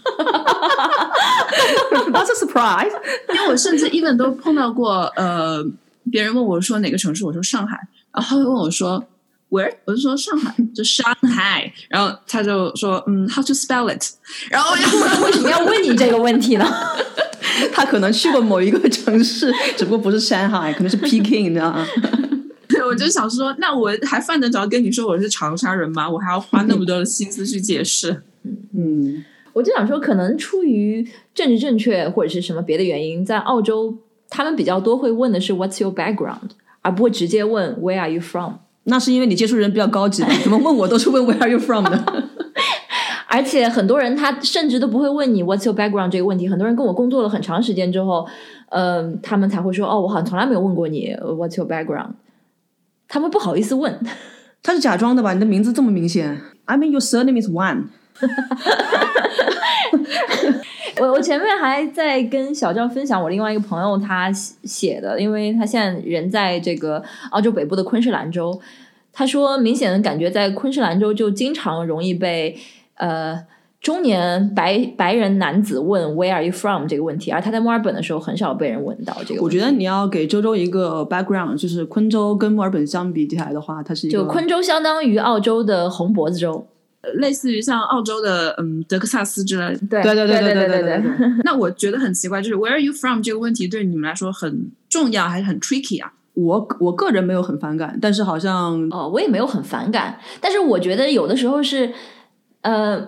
[2.11, 2.91] That's a surprise，
[3.33, 5.63] 因为我甚至 even 都碰到过，呃，
[6.11, 7.77] 别人问我说哪个城市，我说上海，
[8.13, 9.05] 然后问我说
[9.49, 14.03] Where，我就说上海，就 Shanghai，，然后他就说嗯，How to spell it？
[14.49, 14.73] 然后
[15.23, 16.65] 为什么要问你这个问题呢？
[17.73, 21.85] 他可能去过某一个城市，只不过不是上海，可能是 Peking，你知道吗？
[22.67, 26.09] 对，我就想说，那我还犯得着跟你说我是长沙人吗？
[26.09, 28.23] 我还要花那么多的心思去解释？
[28.75, 29.23] 嗯。
[29.57, 33.97] 我就想说，可能出于政治正确或者是什么别的原因，在澳洲
[34.29, 36.51] 他们比较多会问的是 What's your background，
[36.83, 38.53] 而不会直接问 Where are you from。
[38.83, 42.23] 那是因为你接触人比较高级，怎么问我都是问 Where are you from 的。
[43.29, 46.47] 而且很多人他甚至都不会问你 What's your background 这个问题。
[46.47, 48.27] 很多人跟我工作了很长时间之后，
[48.69, 52.11] 嗯，他们才会说哦，我好像从来没有问过你 What's your background。
[53.07, 53.99] 他们不好意思问，
[54.61, 55.33] 他是假装的吧？
[55.33, 57.85] 你的名字这么明显，I mean your surname is Wan。
[60.99, 67.01] 我我前面还在跟小赵分享我另外一个朋友他写的，因为他现在人在这个
[67.31, 68.59] 澳洲北部的昆士兰州，
[69.13, 72.57] 他说明显的感觉在昆士兰州就经常容易被
[72.95, 73.39] 呃
[73.79, 79.43] 中年白白人男子问 Where are you from 这个问题，而他在墨尔本的时候很少被人问到这个。
[79.43, 86.65] 我觉得你要给周周一个 background，就是昆州跟墨尔本相比起来的话，它是一个就昆州相当于澳洲的红脖子州。
[87.15, 91.03] 类似于像澳洲的嗯德克萨斯之类，对对对对对对对对。
[91.43, 96.13] 那我觉得很奇怪，就是 Where are you from 这个问题对你们来说很重要还是很 tricky 啊？
[96.33, 101.91] 我我个人没有很反感，但是好像哦，我也没有很反感，但是我觉得有的时候是
[102.61, 103.07] 呃，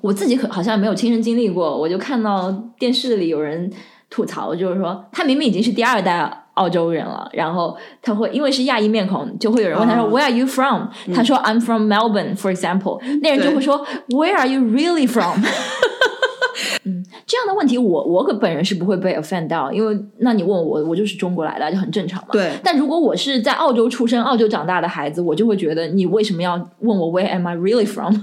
[0.00, 3.72] 我自己可好像没有亲身经历过，我就看到电视里有人
[4.10, 6.44] 吐槽，就是说他明明已经是第二代。
[6.58, 15.44] 澳洲人了，然后他会因为是亚裔面孔，就会有人问他说 “Where are you from？” 他说 “I'm from Melbourne, for example。”那人就会说 “Where are you really from？”
[16.84, 22.28] 嗯，这样的问题我我可本人是不会被 offend 到，因为那你问我，我就是中国来的，就很正常嘛。
[22.32, 22.50] 对。
[22.64, 28.14] 但如果我是在澳洲出生、澳洲长大的孩子，我就会觉得你为什么要问我 “Where am I really from？”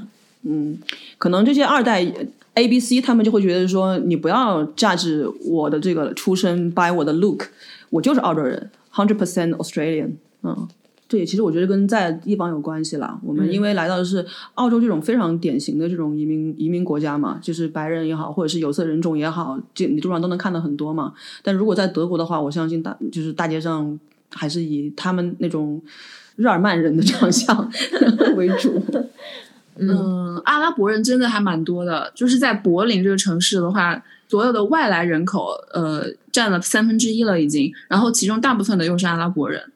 [0.43, 0.77] 嗯，
[1.17, 2.05] 可能这些二代
[2.55, 7.45] A、B、C 他们就会觉得说，你不要价值我的这个出身 by 我的 look。
[7.95, 10.11] 我就是澳洲人，hundred percent Australian。
[10.43, 10.67] 嗯，
[11.07, 13.17] 这也其实我觉得跟在地方有关系啦。
[13.23, 21.13] 我们因为来到的是澳洲这种非常典型的这种移民移民国家嘛，就是白人也好，或者是有色人种也好，这你路上都能看到很多嘛。
[21.41, 23.97] 但如果在德国的话，我相信大就是大街上
[24.31, 25.81] 还是以他们那种
[26.35, 27.71] 日耳曼人的长相
[28.35, 28.83] 为主。
[29.77, 34.03] 嗯，阿拉伯人真的还蛮多的，就是在柏林这个城市的话。
[34.27, 39.71] 所有的外来人口，呃，占了三分之一了已经，然后其中大部分的又是阿拉伯人，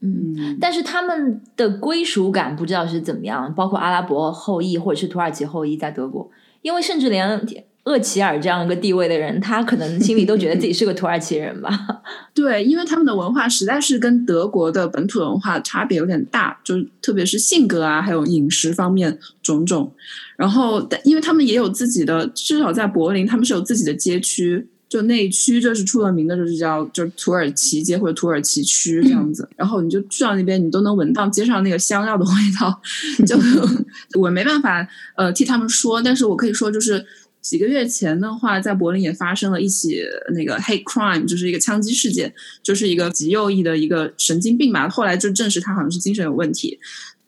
[0.00, 6.30] 嗯，但是他们的归属感不知道是怎么样，包括阿拉伯后裔或者是土耳其后裔在德国，
[6.62, 7.46] 因为甚至连。
[7.84, 11.68] 厄齐尔这样一个地位的人，他可能心里都觉得自己是个土耳其人吧？
[12.32, 19.92] 对，因为他们的文化实在是跟德国的本土文化差别有点大，就是特别是性格啊，还有饮食方面种种。
[20.36, 29.48] 然后，因为他们也有自己的，至少在柏林，他们是有自己的街区，就那一区就是出了名的，就是叫就是土耳其街或者土耳其区这样子。
[29.56, 32.80] 然后你就去到那边，你都能闻到街上那个香料的味道。
[33.26, 33.36] 就
[34.20, 34.86] 我没办法
[35.16, 37.04] 呃替他们说，但是我可以说就是。
[37.42, 40.00] 几个月前的话，在柏林也发生了一起
[40.32, 42.32] 那个 hate crime，就是一个枪击事件，
[42.62, 44.88] 就是一个极右翼的一个神经病嘛。
[44.88, 46.78] 后来就证实他好像是精神有问题，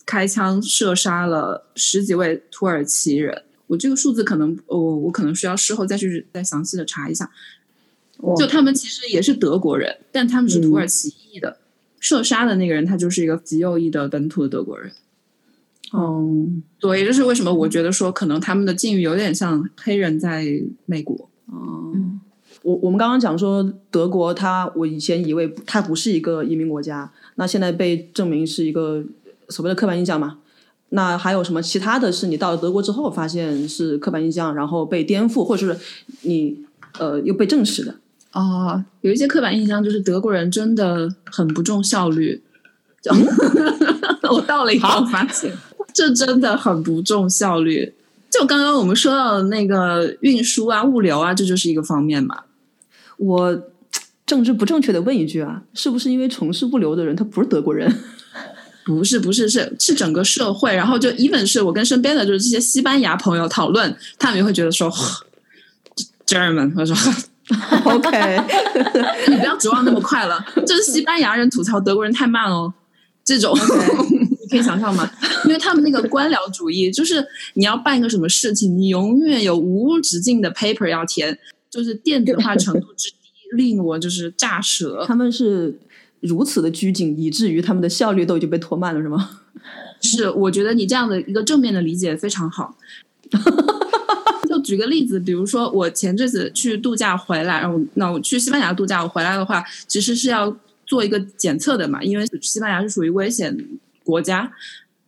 [0.07, 3.43] 开枪射杀了十几位土耳其人。
[3.67, 7.29] 我这个数字可能，我我可能需要事后再去再详细的查一下。
[8.39, 11.59] 就他们其实也是德国人，但他们是土耳其裔的。
[11.99, 14.93] 射杀的那个人，他就是一个极右翼的本土的德国人。
[15.95, 16.27] 哦，
[16.81, 20.45] 对，也就是为什么我觉得说，可能他们的境遇有点像黑人在
[20.87, 21.31] 美国。
[21.47, 22.21] 嗯，
[22.63, 29.05] 我我们刚刚讲说德国，它我以前以为它不是一个移民国家，那现在被证明是一个
[29.49, 30.39] 所谓的刻板印象嘛？
[30.89, 35.79] 那还有什么其他的是你到了德国之后发现是刻板印象，然后被颠覆，或者是
[36.23, 36.59] 你
[36.99, 37.95] 呃又被证实的？
[38.33, 42.43] 哦，有一些刻板印象就是德国人真的很不重效率。
[44.31, 45.53] 我到了以后发现，
[45.95, 47.95] 这真的很不重效率。
[48.29, 52.41] 就刚刚我们说到的那个运输啊、物流啊，这就是一个方面嘛。
[53.17, 53.63] 我
[54.27, 57.91] 政治不正确的问一句啊，是不是因为从事物流的人他不是德国人？
[58.85, 60.75] 不是，不是，是是整个社会。
[60.75, 64.93] 然后就 even 是我跟身边的就是这些西班牙朋友讨论，他们也会觉得说
[66.27, 66.95] German，我说。
[67.85, 68.41] OK，
[69.29, 70.43] 你不要指望那么快了。
[70.67, 72.73] 就是西班牙人吐槽德国人太慢哦，
[73.23, 73.55] 这种
[74.11, 74.14] 你
[74.55, 75.11] 可以想象吗？
[75.47, 81.37] 因为他们那个官僚主义，就是你要办一个什么事情，你永远有无止境的 paper 要填，
[81.69, 83.17] 就是电子化程度之低，
[83.57, 85.05] 令我就是炸舌。
[85.09, 85.77] 他们是
[86.21, 89.41] 如此的拘谨，以至于他们的效率都已经被拖慢了，是吗？
[90.01, 92.77] 是，我觉得你这样的一个正面的理解非常好。
[94.49, 100.55] 就举个例子，比如说我前阵子去度假回来，然后那我去西班牙度假，我回来的话，其实是要
[100.87, 103.57] 做一个检测的嘛，因为西班牙是属于危险
[104.05, 104.53] 国家。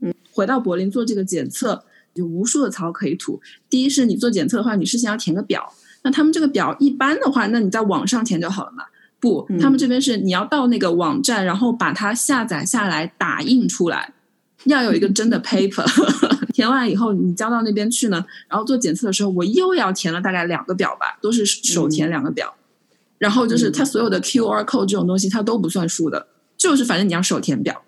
[0.01, 1.85] 嗯，回到柏林做这个检测，
[2.15, 3.41] 有无数的槽可以吐。
[3.71, 5.73] 第一是你做检测的话，你事先要填个表，
[6.03, 8.85] 那他们这个表一般的话，那你在网上填就好了嘛。
[9.19, 14.13] 不，他们这边是你要到那个网站，然后把它下载下来，打印出来。
[14.65, 15.87] 要有一个真的 paper，
[16.53, 22.55] 填完以后你交到那边去呢，然后做检测的时候，我又要填了大概两个表吧，都是手填两个表，
[23.17, 26.27] 然后就是它所有的 QR code 这种东西它都不算数的，
[26.59, 27.83] 就是反正你要手填表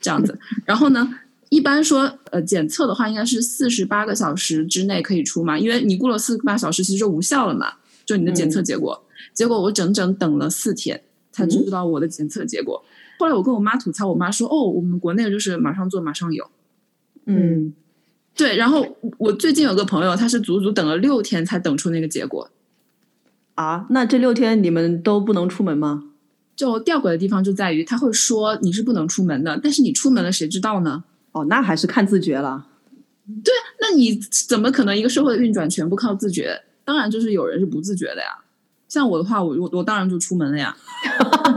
[0.00, 0.38] 这样子。
[0.64, 1.08] 然后呢，
[1.50, 7.74] 一般说呃检测的话应该是四十八个小时之内可以出嘛，因为你过了四十八小时其实就无效了嘛，
[8.04, 9.04] 就你的检测结果。
[9.32, 12.82] 结果我整整等了四天才知道我的检测结果。
[13.18, 16.50] 后来我跟我妈吐槽，我妈说：“哦，我们国内就是马上做马上有。”
[17.26, 17.72] 嗯，
[18.34, 18.56] 对。
[18.56, 22.50] 然后我最近有个朋友，他是足足等了六天才等出那个结果。
[23.54, 26.04] 啊，那这六天你们都不能出门吗？
[26.60, 31.02] 就吊诡的地方就在于，他会说你是不能出门的，但是你出门了，谁知道呢？
[31.32, 32.66] 哦，那还是看自觉了。
[33.42, 33.50] 对，
[33.80, 36.60] 那你怎么可能一个社会的运转全部靠自觉？
[36.84, 38.44] 当然就是有人是不自觉的呀。
[38.88, 40.76] 像我的话，我我我当然就出门了呀。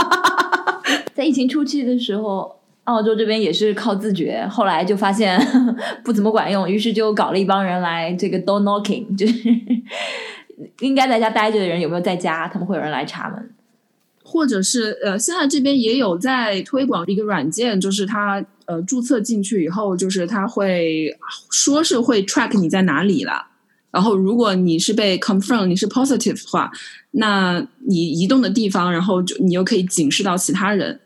[1.14, 5.38] 在疫情初期的时候，澳洲这边也是靠自觉，后来就发现
[6.06, 9.50] 不怎么管用，于是就搞了一帮人来这个 door knocking，就是
[10.80, 13.54] 应该在家待着的人有没有在家，他们会有人来查门，
[14.34, 21.16] 或者是呃，现在这边也有在推广一个软件，就是它呃注册进去以后，就是它会
[21.52, 23.46] 说是会 track 你在哪里了，
[23.92, 26.72] 然后如果你是被 confirm 你是 positive 的话，
[27.12, 31.00] 那你移动的地方，然后就你又可以警示到其他人。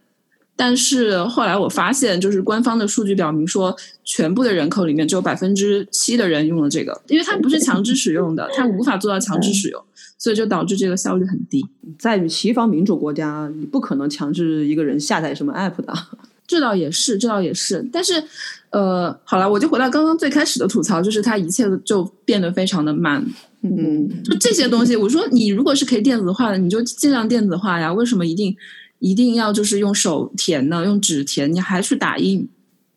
[0.55, 3.75] 但是后来我发现，就是官方的数据表明说，
[4.05, 9.83] 全部的人口里面只有百分之七的人用了这个，因为它不是强制使用的，它无法做到强制使用，
[10.17, 11.65] 所以就导致这个效率很低。
[11.99, 15.93] 在西方民主国家，你不可能强制一个人下载什么 app 的。
[16.47, 17.85] 这倒也是，这倒也是。
[17.91, 18.23] 但是，
[18.69, 23.25] 呃，好了，我就回到刚刚最开始的吐槽，就是它一切就变得非常的慢。
[23.61, 28.55] 嗯，就这些东西，我说你如果是可以电子化的，你就尽量电子化呀，为什么一定？
[28.99, 32.49] 一定要就是用手填呢，用纸填，你还去打印。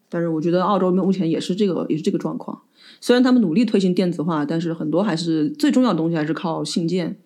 [0.08, 2.58] 但是我觉得澳洲目前也是这个，也是这个状况。
[3.01, 7.16] 虽然他们努力推行电子化，但是很多还是最重要的东西还是靠信件，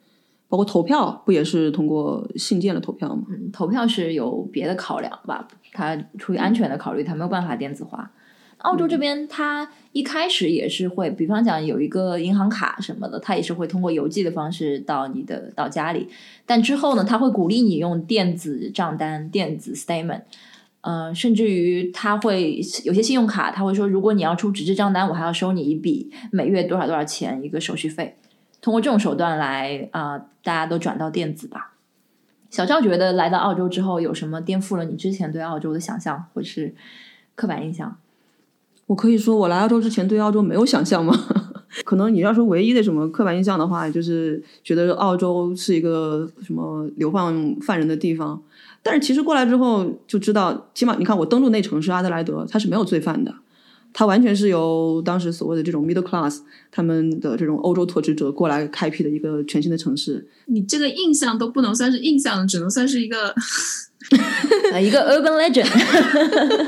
[0.49, 3.25] 包括投票，不也是通过信件的投票吗？
[3.31, 8.13] 嗯，投票是有别的考量吧，它出于安全的考虑，它没有办法电子化。
[8.59, 16.09] 澳洲这边，它一开始也是会，比方讲有一个银行卡什么的，它也是会通过邮寄的方式到你的到家里。
[16.47, 20.23] 但之后呢，他会鼓励你用电子账单、电子 statement，
[20.87, 28.17] 嗯，甚至于他会有些信用卡，他会说，如果你要出纸质账单，我还要收你一笔每月多少多少钱一个手续费。
[28.61, 31.73] 通过这种手段来啊，大家都转到电子吧。
[32.51, 36.75] 小赵觉得来到澳洲之后，有什么颠覆了你之前对澳洲的想象或是
[37.35, 37.97] 刻板印象？
[38.89, 41.15] 我可以说，我来澳洲之前对澳洲没有想象吗？
[41.83, 48.41] 可能你要说唯一的什么刻板印象的话，就是觉得澳洲是一个什么流放犯人的地方。
[48.83, 53.35] 但是其实过来之后就知道，起码你看我登陆那城市阿德莱德，它是没有罪犯的。
[53.97, 56.41] 它完全是由当时所谓的这种 middle class
[56.73, 60.27] 他们的这种欧洲拓殖者过来开辟的一个全新的城市。
[60.47, 63.33] 你这个印象都不能算是印象，只能算是一个
[64.73, 65.69] 呃一个 urban legend。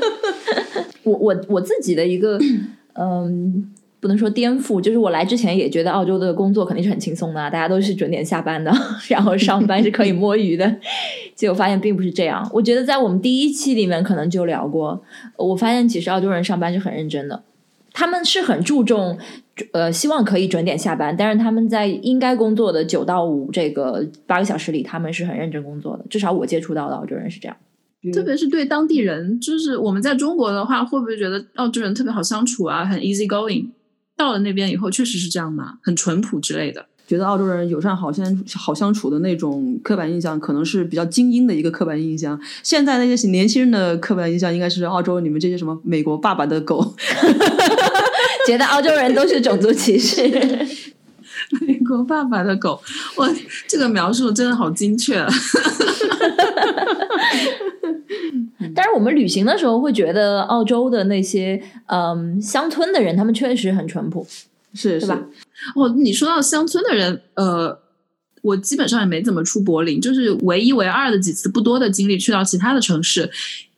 [1.02, 2.38] 我我我自己的一个
[2.94, 3.72] 嗯。
[4.06, 8.72] 不能说颠覆，就是我来之前也觉得澳洲的工作肯定是很轻松的，大家都是准点下班的，
[9.10, 10.76] 然后上班是可以摸鱼的。
[11.34, 12.48] 结果发现并不是这样。
[12.54, 15.02] 我觉得在我们第一期里面可能就聊过，
[15.36, 17.42] 我发现其实澳洲人上班是很认真的，
[17.92, 19.18] 他们是很注重
[19.72, 26.04] 呃希望可以准点下班，但是他们在应该工作的九到五这个八个小时里，他们是很认真工作的。
[26.08, 27.56] 至少我接触到的澳洲人是这样，
[28.12, 33.66] 特别是对当地人，就是我们在中国的话，会不会觉得澳洲人特别好相处啊，很 easy going？
[34.16, 36.86] 到了那边以后，确实是这样嘛，很淳朴之类的。
[37.06, 42.36] 觉得澳洲人友善、好相好相处的那种刻板印象，可能是比较精英的一个刻板印象。
[42.64, 46.82] 现在那些年轻人的刻板印象，应该是澳洲你们这些什么美国爸爸的狗，
[48.44, 50.28] 觉得澳洲人都是种族歧视。
[51.66, 52.80] 美国爸爸的狗，
[53.16, 53.28] 哇，
[53.68, 55.16] 这个描述真的好精确。
[55.16, 55.28] 啊
[58.74, 64.26] 但是我们旅行的时候会觉得，澳洲的那些嗯乡村的人，他们确实很淳朴，
[64.74, 65.18] 是是吧？
[65.74, 67.78] 哦，你说到乡村的人，呃，
[68.42, 73.30] 我基本上也没怎么出柏林，就是唯一唯二的几次不多的经历，去到其他的城市，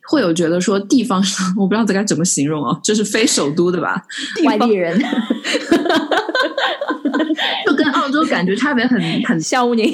[0.07, 4.03] 会有觉得说地方上， 我不知道该怎么形容哦，就是非首都的吧，
[4.45, 4.99] 外地人，
[7.65, 9.93] 就跟澳洲感觉差别很很像乌宁。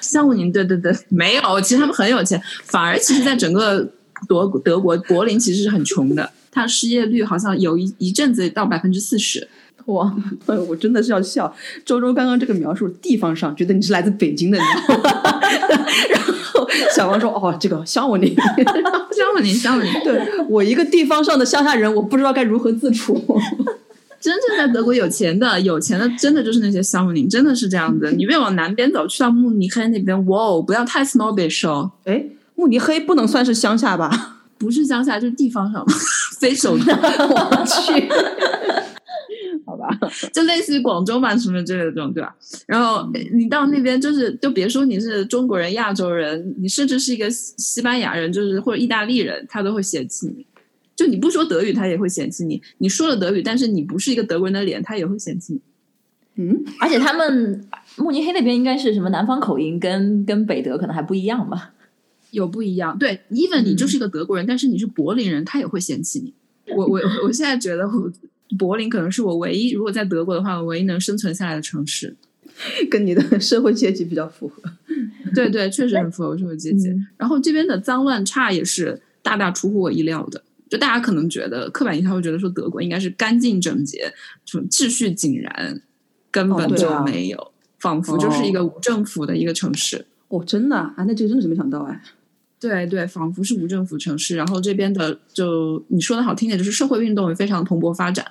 [0.00, 3.80] 项目宁，对对对，没有，其实他们很有钱，反而其实，在整个
[4.26, 9.46] 德德国柏林其实是很穷的，他失业率好像有一一阵子到百分之四十。
[9.86, 10.10] 哇，
[10.66, 11.54] 我真的是要笑。
[11.84, 15.40] 周周刚刚这个描述，地方上觉得你是来自北京的，你知道吗？
[16.08, 16.66] 然后
[16.96, 23.22] 小王说：“哦，这个项目宁，项目宁，项目宁，对我一个地方上的乡下人，我不知道该如何自处。”
[24.24, 28.10] 真正在德国有钱的，有钱的真的就是那些乡民，真的是这样子。
[28.16, 31.92] 你越往南边走，去到慕尼黑那边，哇哦，不要太 snobbish 哦。
[32.04, 34.38] 哎，慕尼黑不能算是乡下吧？
[34.56, 35.84] 不是乡下，就是地方上，
[36.40, 36.84] 非首都。
[36.90, 38.08] 我去，
[39.66, 39.90] 好吧，
[40.32, 42.34] 就类似于广州嘛，什么之类的这种，对吧？
[42.66, 50.46] 然后你到那边，就是就别说你是中国人、亚洲人，你甚至是一个西班牙人，就是或者意大利人，他都会嫌弃你。
[50.96, 55.60] 就你不说德语，他也会嫌弃你；你说了德语，但是你不是一个德国人的脸，他也会嫌弃你。
[56.36, 57.64] 嗯，而且他们
[57.96, 61.72] 慕尼黑那边应该是什么南方口音，跟跟北德可能还不一样吧？
[62.30, 62.98] 有不一样。
[62.98, 66.34] 对，even 你就是一个德国人，但是你是柏林人，他也会嫌弃你。
[66.74, 68.10] 我我我现在觉得我，
[68.58, 72.16] 柏林可能是我唯一，如果在德国的话，我唯一能生存下来的城市，
[72.90, 74.62] 跟你的 社会阶级比较符合。
[75.34, 76.92] 对对，确实很符合社会阶级。
[77.16, 80.42] 然后这边的脏乱差也是大大出乎我意料的。
[80.68, 84.12] 就大家可能觉得刻板印象会觉得说德国应该是干净整洁，
[84.44, 85.82] 什么秩序井然，
[86.30, 90.06] 根本就没有，仿佛就是一个无政府的一个城市。
[90.28, 90.94] 哦，真的啊？
[90.98, 92.02] 那这个真的是没想到哎。
[92.58, 94.36] 对对，仿佛是无政府城市。
[94.36, 98.24] 然后这边的就你说的好听点，就是社会运动也非常蓬勃发展。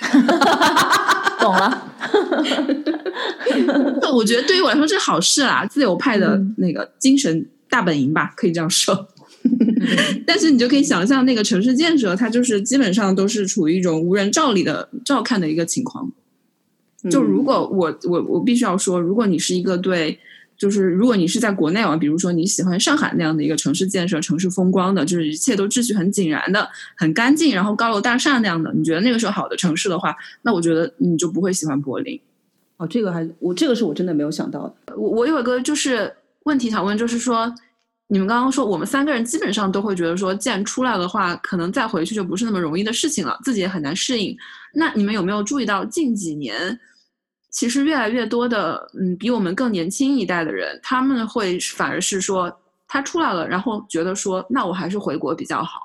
[1.40, 1.90] 懂了。
[4.12, 9.08] 我觉得对于我来说是好事啦，自由派的那个精神大本营吧，可以这样说。
[10.26, 16.10] 但是你就可以想象，那个城市建设，它就是基本上都是处于一种无人照理的照看的一个情况。
[17.10, 20.18] 就如果我我我必须要说，如果你是一个对，
[20.56, 32.20] 就是如果你是在国内啊，比如说你喜欢上海那样的一个城市建设、城市风光的，就是一切都秩序很井然的、很干净，然后高楼大厦那样的，你觉得那个是好的城市的话，那我觉得你就不会喜欢柏林。
[32.78, 34.96] 哦，这个还我这个是我真的没有想到的。
[34.96, 36.12] 我我有一个就是
[36.44, 37.54] 问题想问，就是说。
[38.10, 44.34] 你们刚刚说，我们三个人基本上都会觉得说，既然出来的话，可能再回去就不是那么容易的事情了，自己也很难适应。
[44.72, 46.80] 那你们有没有注意到，近几年
[47.50, 52.50] 其实越来越多的，嗯，比我们更年轻一代的人，他们会反而是说，
[52.86, 55.80] 他出来了，然后觉得说，那我还是回国比较好。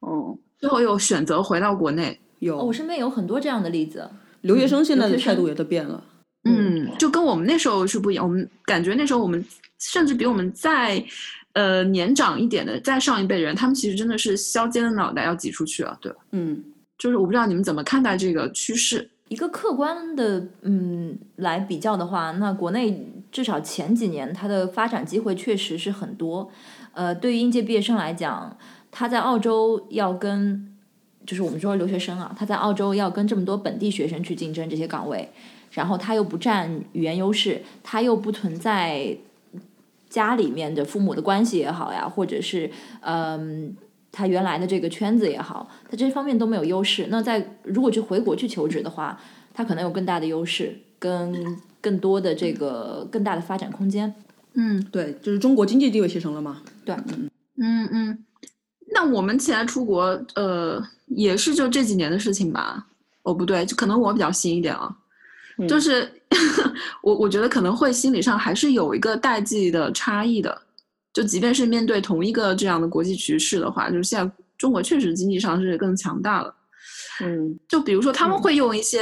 [0.00, 2.20] 哦，最后又选择回到国内。
[2.40, 4.10] 有，我身边有很多这样的例子。
[4.40, 6.02] 留学生现在的态度也都变了。
[6.42, 8.24] 嗯，就跟我们那时候是不一样。
[8.24, 9.44] 我们感觉那时候我们
[9.78, 11.04] 甚至比我们在。
[11.58, 16.18] 呃，年长一点的，再上一辈人，他们其实真的是削尖了脑袋要挤出去了，对吧？
[16.30, 16.62] 嗯，
[16.96, 19.10] 就是我不知道你们怎么看待这个趋势。
[19.28, 26.48] 一个客观的，嗯，来比较的话，那国内至少前几年它的发展机会确实是很多。
[26.92, 28.56] 呃，对于应届毕业生来讲，
[28.92, 30.76] 他在澳洲要跟，
[31.26, 35.28] 就是我们说留学生啊，他在澳洲要跟这么多本地学生去竞争这些岗位，
[35.72, 39.18] 然后他又不占语言优势，他又不存在。
[40.08, 43.76] 家里面的父母的关系也好呀，或者是嗯
[44.10, 47.06] 他原来的这个圈子也好，他这方面都没有优势。
[47.10, 49.20] 那在如果去回国去求职的话，
[49.52, 54.14] 他可能有更大的优势，跟更多的这个更大的发展空间。
[54.54, 56.62] 嗯对，就是中国经济地位提升了嘛。
[56.84, 56.96] 对
[57.56, 58.24] 嗯嗯，
[58.92, 62.86] 那我们起来出国，呃，也是就这几年的事情吧？
[63.22, 64.96] 哦，不对，就可能我比较新一点啊，
[65.58, 66.10] 嗯就是
[67.02, 70.62] 我我觉得可能会心理上还是有一个代际的差异的。
[71.12, 76.54] 就即便是面对同一个这样的国际局势的话，就是现在中国确实经济上是更强大了。
[77.20, 79.00] 嗯就比如说，他们会用一些、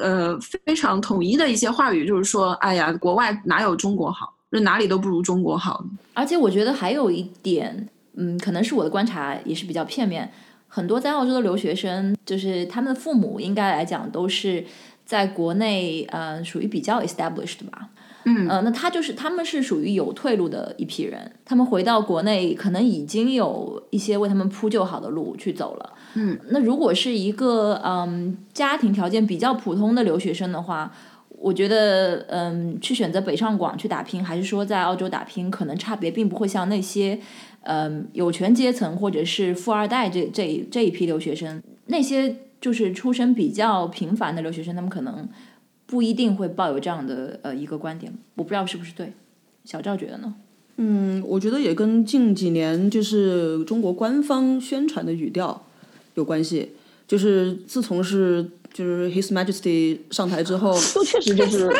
[0.00, 5.84] 呃非常统一的一些话语，就是说，哎呀，国外哪有中国好，就哪里都不如中国好。
[6.14, 10.30] 而且我觉得还有一点，嗯，可能是我的观察也是比较片面。
[10.68, 14.64] 很多在澳洲的留学生，就是他们的父母应该来讲都是
[15.06, 17.88] 在国内，呃，属于比较 established 吧。
[18.28, 25.92] 嗯呃，那他就是他们是属于有退路的一批人，他们回到国内可能已经有一些为他们铺就好的路去走了。
[26.14, 30.92] 嗯，那如果是一个嗯家庭条件比较普通的留学生的话，
[31.38, 37.20] 我觉得嗯去选择北上广去打拼，还是说在澳洲打拼，可能差别并不会像那些
[37.62, 45.28] 嗯有权阶层或者是富二代这这这一批留学生，那些就是出身比较平凡的留学生，他们可能。
[45.88, 49.12] 不一定会抱有这样的呃一个观点，我不知道是不是对。
[49.64, 50.34] 小赵觉得呢？
[50.78, 55.64] 嗯，我觉得也跟近几年就是中国官方宣传的语调
[56.14, 56.72] 有关系。
[57.06, 61.70] 就是自从是就是 His Majesty 上台之后，都确实就是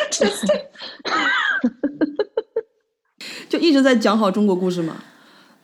[3.49, 5.03] 就一直在讲好中国故事嘛，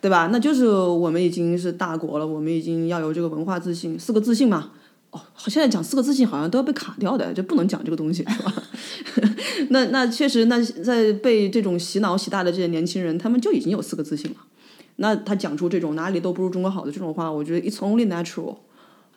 [0.01, 0.31] 对吧？
[0.33, 4.73] 那就是我们已经是大国了，我们已经要有这个文化自信，四个自信嘛。
[5.13, 8.53] 哦，现在讲四个自信好像都要被卡掉的，就不能讲这个东西，是吧？
[9.71, 14.37] 那那确实，那在被这种洗脑洗大的这些年轻人，他们就已经有四个自信了。
[14.97, 18.57] 那他讲出这种哪里都不如中国好的这种话，我觉得 it's only natural。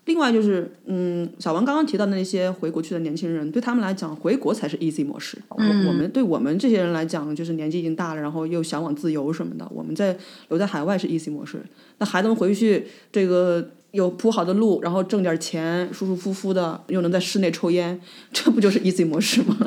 [0.06, 5.36] 另外就是，嗯，小王刚刚提到的那些回国去的年轻人，对他们来讲，回国才是 easy 模式。
[5.58, 10.16] 嗯我们对我们这些人来讲，就是年纪已经大了，然后又向往自由什么的，我们在
[10.50, 11.60] 留在海外是 easy 模式。
[11.98, 18.00] 那孩子们回去，这个有铺好的路，然后挣点钱，舒舒服服的，又能在室内抽烟，
[18.32, 19.58] 这不就是 easy 模式吗？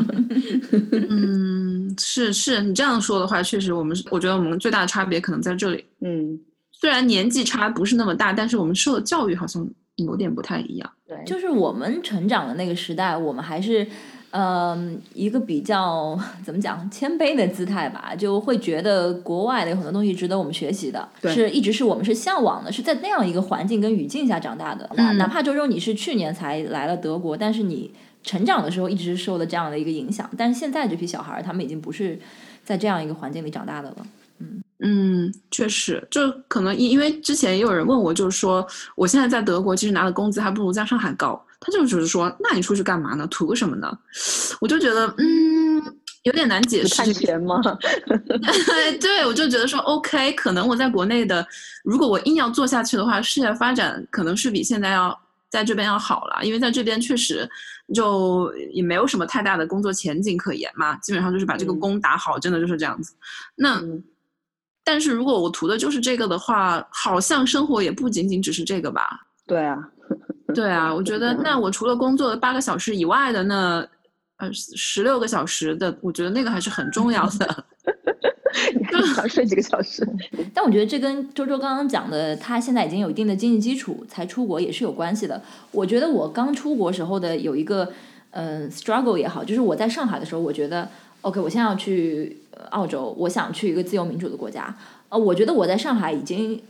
[1.10, 5.84] 嗯，是是，你这样说的话，确实我们，我觉得我们最大的差别可能在这里。
[6.00, 6.38] 嗯，
[6.72, 9.66] 虽然年纪差不是那么大，但是我们受的教育好像
[9.96, 10.90] 有点不太一样。
[11.06, 13.86] 对，就是我们成长的那个时代，我们还是。
[14.30, 24.88] 嗯，一个比较怎么讲谦卑的姿态吧，就会觉得国外的有很多东西值得我们学习的，对是一直是我们是向往的，是在那样一个环境跟语境下长大的。
[24.96, 27.90] 哪、嗯哪怕周周你是去年才来了德国，但是你
[28.22, 30.28] 成长的时候一直是受的这样的一个影响。
[30.36, 32.18] 但是现在这批小孩儿，他们已经不是
[32.64, 33.96] 在这样一个环境里长大的了。
[34.40, 38.64] 嗯嗯，确实，就可能因因为之前也有人问我，就是说
[38.94, 41.42] 我现在在德国，其实拿的工资还不如在上海高。
[41.60, 43.26] 他就只是说，那你出去干嘛呢？
[43.28, 43.96] 图个什么呢？
[44.60, 45.82] 我就觉得，嗯，
[46.22, 46.94] 有点难解释。
[46.94, 47.60] 看钱吗？
[49.00, 51.46] 对，我就觉得说，OK，可能我在国内的，
[51.84, 55.18] 如果我硬要做下去的话，事业发展可能是比现在要
[55.50, 57.48] 在这边要好了，因为在这边确实
[57.94, 63.14] 就也没有什么太大的工作前景可言嘛，基本上就是把这个嗯工打好，真的就是这样子。
[63.54, 63.80] 那。
[63.80, 64.02] 嗯
[64.84, 69.20] 但是如果我图的就是这个的话，好像生活也不仅仅只是这个吧？
[69.46, 69.76] 对啊，
[70.54, 73.86] 对啊，我觉得那我除了工作的八个小时以外的那
[74.38, 77.64] 呃十六个小时的，我觉得那个还是很重要的。
[78.74, 80.06] 你还想睡几个小时？
[80.54, 85.40] 但我觉得这跟周周刚刚讲的，他现在已经有一定的经济基础才出国也是有关系的。
[85.70, 87.92] 我觉得我刚出国时候的有一个
[88.30, 90.88] 嗯、呃 struggle 也好，就是我在上海的时候，我觉得
[91.20, 94.74] OK，我现在要去呃澳洲，我想去一个自由民主的国家。
[95.10, 96.60] 呃，我觉得我在上海已经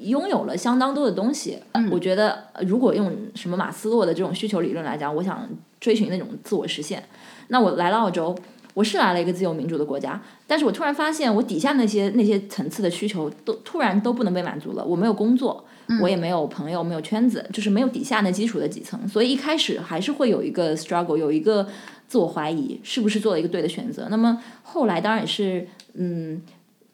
[0.00, 1.58] 拥有了相当多的东西。
[1.72, 5.48] 嗯我觉得呃如果用什么马斯洛的这种需求理论来讲，我想
[5.80, 7.02] 追寻那种自我实现。
[7.48, 8.36] 那我来了澳洲，
[8.74, 14.84] 我是来了一个自由民主的国家，但是我突然发现我底下那些那些层次的需求都突然都不能被满足了。
[14.84, 15.64] 我没有工作，
[16.02, 21.66] 我也没有朋友，没有圈子，就是没有底下那基础的几层，所以一开始还是会有一个 struggle，有一个
[22.08, 24.08] 自我怀疑，是不是做了一个对的选择。
[24.10, 26.42] 那么后来当然也是嗯。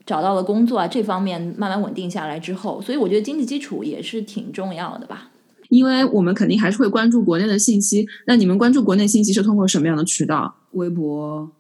[0.05, 5.31] 找到了工作啊，这方面慢慢稳定下来之后，所以我觉得经济基础也是挺重要的吧。
[5.69, 8.07] 因为我们肯定还是会关注国内的信息。
[8.27, 10.55] 那你们关注国内信息是通过什么样的渠道？
[10.73, 11.51] 微博、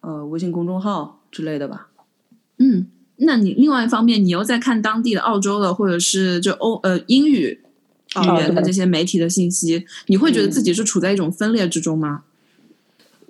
[0.00, 1.88] 呃，微信公众号之类的吧。
[2.58, 2.86] 嗯，
[3.16, 7.60] 那你另外一方面，你又在看当地的澳洲的或者是就欧呃英语
[8.22, 12.24] 语言的这些媒体的信息，你会觉得自己是处在一种分裂之中吗？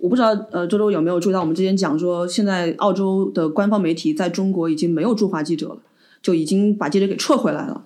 [0.02, 5.78] 我不知道，呃，周周有没有注意到，我们之前讲说，现在澳洲的官方媒体在中国已经没有驻华记者了，
[6.20, 7.84] 就已经把记者给撤回来了。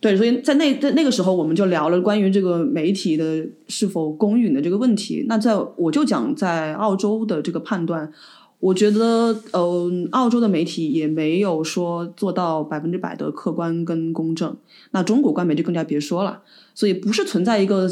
[0.00, 5.24] 对，所以在那在那个时候，我们就聊了关于这个媒体的是否公允的这个问题。
[5.28, 8.12] 那在我就讲在澳洲的这个判断，
[8.58, 14.56] 我觉得，呃，澳洲的媒体也没有说做到百分之百的客观跟公正。
[14.90, 16.42] 那中国官媒就更加别说了。
[16.74, 17.88] 所以不是存在一个，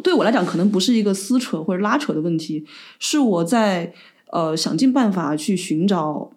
[0.00, 2.64] 对我来讲可能不是一个撕扯或者拉扯的问题，
[2.98, 3.92] 是我在
[4.30, 6.30] 呃想尽办法去寻找。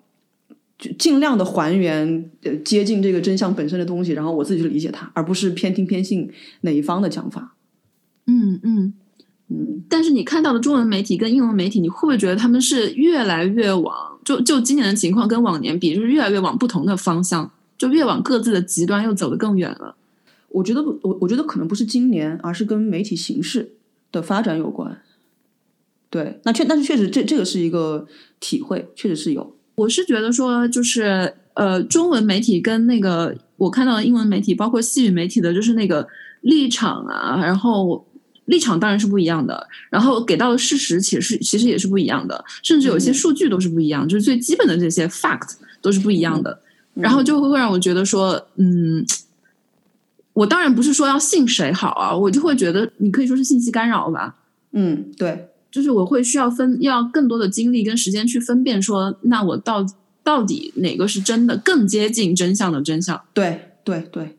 [0.77, 6.29] 就尽量的还原，呃，接近这个真相本身的东西，然后我自己去理解它，而不是偏听偏信
[6.61, 7.55] 哪一方的讲法。
[8.25, 8.93] 嗯嗯
[9.47, 9.83] 嗯。
[9.87, 19.95] 但是你看到的中文媒体跟英文媒体，你会不会觉得他们是越来越往就就今年的情况跟往年比，就是越来越往不同的方向，就越往各自的极端又走得更远了？
[20.55, 23.73] 我觉得不，我我觉得可能不是今年，而是跟媒体形式
[24.11, 25.01] 的发展有关。
[26.09, 28.07] 对，那确但是确实这这个是一个
[28.39, 29.55] 体会，确实是有。
[29.75, 36.07] 我是觉得说，就是呃，中文媒体跟那个我看到的英文媒体，包括西语媒体的，就是那个
[36.39, 38.07] 立场啊，然后
[38.45, 46.61] 立场当然是不一样的，然后给到的事实其实其实也是不一样的，甚至有些数据都是不一样，就是最基本的这些 fact 都是不一样的，
[46.93, 49.05] 然后就会会让我觉得说，嗯，
[50.35, 54.35] 我当然不是说要信谁好啊，我就会觉得你可以说是信息干扰吧，
[54.73, 55.49] 嗯，对。
[55.71, 59.85] 就是我会需要分要更多的精力跟时间去分辨，说那我到
[60.23, 63.21] 到底哪个是真的，更接近真相的真相？
[63.33, 64.37] 对对对。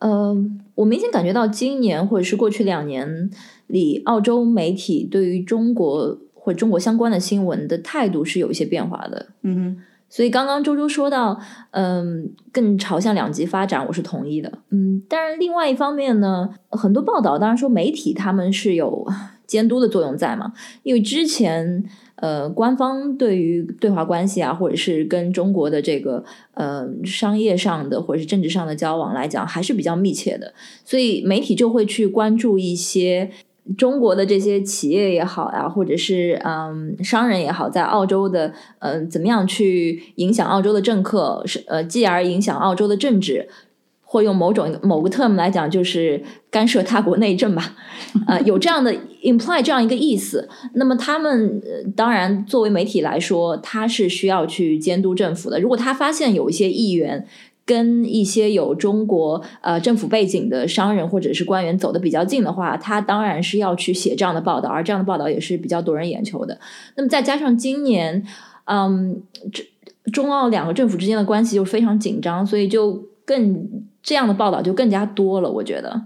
[0.00, 3.30] 嗯，我明显感觉到今年或者是过去两年
[3.68, 9.28] 里，澳洲媒体对于中国或中国相关的新闻的态度是有一些变化的。
[9.42, 9.82] 嗯哼。
[10.14, 11.40] 所以刚刚周周说到，
[11.72, 14.60] 嗯，更朝向两极发展，我是同意的。
[14.70, 19.06] 嗯，但是另外一方面呢，很多报道当然说媒体他们是有。
[19.46, 20.54] 监督的作用在嘛？
[20.84, 21.84] 因为之前
[22.16, 33.30] 呃，官方对于对华关系啊，或者是跟中国的这个呃商业上的或者是政治上的交往来讲，还是比较密切的，所以媒体就会去关注一些
[33.76, 43.48] 中国的这些企业也好啊，或者是嗯商人也好，在澳洲的嗯怎么样去影响澳洲的政客，是呃继而影响澳洲的政治。
[44.06, 47.74] 或用某种某个 term 来讲，就是干涉他国内政吧，
[48.28, 48.94] 呃，有这样的
[49.24, 50.48] imply 这样一个意思。
[50.74, 55.58] 那么他们呃当然作为媒体来说，他是需要去监督政府的。
[55.58, 57.26] 如果他发现有一些议员
[57.66, 66.58] 跟一些有中国呃政府背景的商人或者是官员走得比较近的话，他当然是要去写这样的报道，而这样的报道也是比较夺人眼球的。
[66.96, 68.24] 那么再加上今年，
[68.64, 69.64] 嗯，这
[70.10, 73.68] 中澳两个政府之间的关系就非常紧张，所以就更。
[74.06, 75.98] 这样的报道就更加多了，我觉得。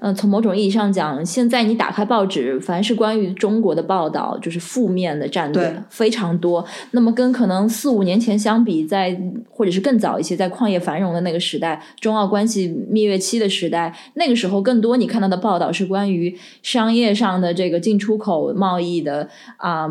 [0.00, 6.64] 嗯，从某种意义上讲，现在你打开报纸，凡是关于中国的报道，就是负面的占的非常多。
[6.92, 9.20] 那么，跟可能四五年前相比，在
[9.50, 19.88] 或者是更早一些，在矿业繁荣的那个时代，中澳关系蜜月期的时代，那个时候更多你看到的报道是关于商业上的这个进出口贸易的啊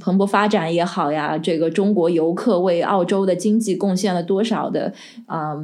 [0.00, 4.92] 蓬勃发展也好呀，这个中国游客为澳洲的经济贡献了多少的
[5.26, 5.54] 啊。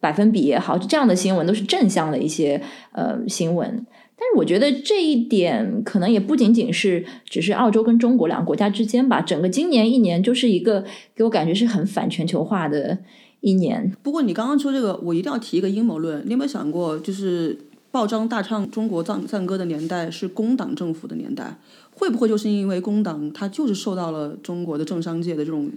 [0.00, 2.60] 百分比也好，这样的新闻都是正向的一些
[2.92, 12.98] 呃新闻，但是我觉得这一点可能也不仅仅是只是澳洲跟中国两个国家之间吧，整个今年一年就是一个给我感觉是很反全球化的
[13.40, 13.92] 一年。
[14.02, 17.58] 不过你刚刚说这个，我一定要提一个阴谋论，你有没有想过，就是
[17.90, 21.58] 报章大唱中国赞赞歌的年代是工党政府的年代，
[21.94, 25.70] 会不会就是因为工党它就是受到了中国的政商界的这种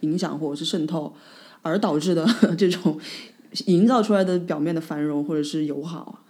[0.00, 1.12] 影响或者是渗透，
[1.62, 2.26] 而导致的
[2.58, 2.98] 这种。
[3.66, 6.24] 营造出来的表面的繁荣或者是友好，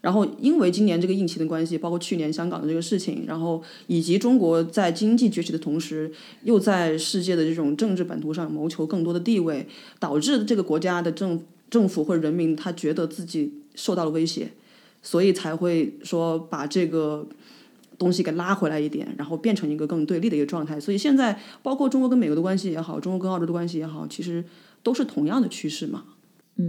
[0.00, 6.12] 然后因为今年这个疫情的关系，包括去年香港的这个事情，然后以及中国在经济崛起的同时，
[6.44, 9.66] 又在世界的这种政治版图上谋求更多的地位，
[9.98, 14.52] 导致这个国家的政政府或者人民他觉得自己受到了威胁，
[15.02, 17.26] 所以才会说把这个
[17.98, 20.78] 东西给拉回来一点，然后变成一个更对立的一个状态。
[20.78, 24.44] 所以现在包括中国跟美国的关系也好，中国跟澳洲的关系也好，其实
[24.84, 26.04] 都是同样的趋势嘛。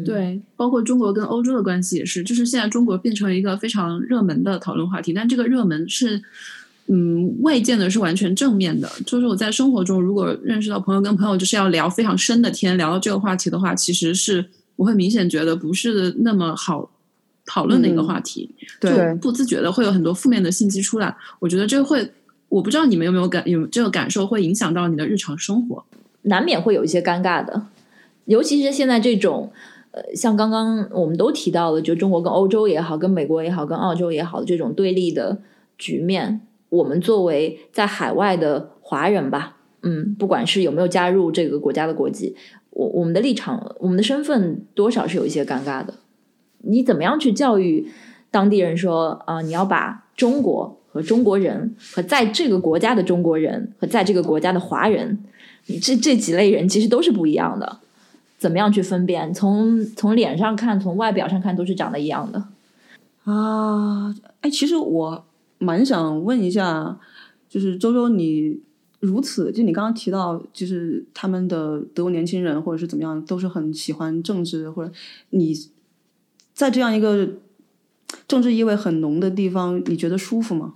[0.06, 6.22] 对，包括中国跟欧洲的关系也是，就是现在中国变成一个非常热门的讨论话题，但这个热门是，
[6.88, 8.92] 嗯，未见得是完全正面的。
[9.06, 14.44] 就是我在生活中，如果认识到朋友跟朋友就是要聊非常深的天，聊到这个话题的话，其实是
[14.76, 16.92] 我会明显觉得不是那么好
[17.46, 18.90] 讨论的一个话题，就
[19.22, 21.16] 不自觉的会有很多负面的信息出来。
[21.40, 22.12] 我觉得这会，
[22.50, 25.86] 我不知道你们有没有感有这个感受，会影响到你的日常生活，
[26.24, 27.68] 难免会有一些尴尬的，
[28.26, 29.50] 尤其是现在这种。
[30.16, 35.40] 像刚刚我们都提到了，就中国跟欧洲也好，跟美国也好，跟澳洲也好这种对立的
[35.78, 42.36] 局面，我们作为在海外的华人吧，嗯，不管是有没有加入这个国家的国籍，
[42.72, 45.94] 我我们的立场，我们的身份多少是有一些尴尬的。
[46.64, 47.88] 你怎么样去教育
[48.32, 55.20] 当地人说啊、你要把中国和中国人和在这个国家的中国人和在这个国家的华人，
[55.68, 57.80] 你这这几类人其实都是不一样的。
[58.38, 59.34] 怎么样去分辨？
[59.34, 62.48] 从从脸上看，从外表上看，都是长得一样的。
[63.24, 65.26] 啊，哎，其实我
[65.58, 67.00] 蛮想问一下，
[67.50, 68.60] 就是周周，你
[69.00, 74.92] 如此就你刚刚提到，就是他们的德国年轻人或者是怎么样，都是很喜欢政治，或者
[75.32, 75.54] 你
[76.54, 77.28] 在这样一个
[78.28, 80.76] 政治意味很浓的地方，你觉得舒服吗？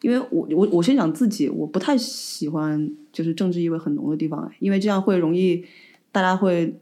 [0.00, 5.64] 因为我我我先讲自己，我不太喜欢就是政治意味很浓的地方，因为这样会容易
[6.20, 6.78] 大家会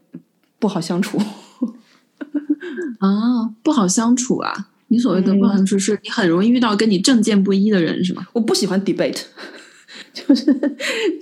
[0.59, 1.19] 不好相处。
[2.99, 4.69] 啊，不好相处啊！
[4.89, 8.27] 你所谓的不好相处，是你很容易遇到跟你政见不一的人，是吗？
[8.33, 9.21] 我不喜欢 debate，
[10.15, 10.45] 就是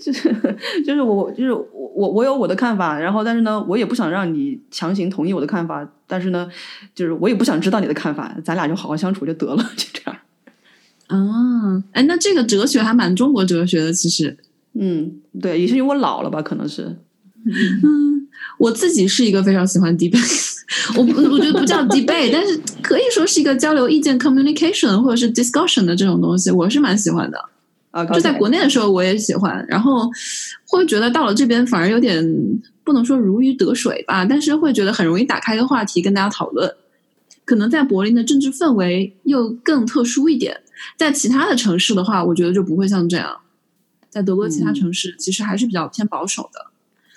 [0.00, 0.56] 就是
[0.86, 6.48] 就是我就是我我我有我的看法，然后但是呢，我也不想让你强行同意我的看法，但是呢，
[6.94, 10.16] 就是我也不想知道你的看法，咱俩就好好相处就得了，就这样。
[11.08, 14.38] 啊，哎，那这个哲学还蛮中国哲学的，其实。
[14.76, 16.96] 嗯，对，也是因为我老了吧，可能是。
[17.46, 18.26] 嗯，
[18.58, 20.54] 我自己是一个非常喜欢 debate，
[20.96, 27.38] 我不我觉得不叫 debate，但是可以说是一个交流意见 communication 或者是 discussion 的这种东西，我是蛮喜欢的。
[27.90, 30.10] 啊，就在国内的时候我也喜欢，然后
[30.66, 32.24] 会觉得到了这边反而有点
[32.82, 36.74] 不能说如鱼得水吧，但是会觉得很容易打开一个话题跟大家讨论。
[37.44, 40.62] 可能在柏林的政治氛围又更特殊一点，
[40.96, 43.36] 在其他的城市的话，我觉得就不会像这样。
[44.10, 46.70] 在德国其他城市其实还是比较偏保守的，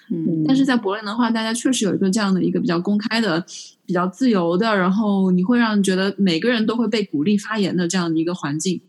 [0.09, 3.45] 嗯，但是在柏林的话，大家确实有一个这样的一个比较公开的、
[3.85, 8.81] 比较自由的，然后你会让人觉得每个人都会被鼓励发言的这样的一个环境。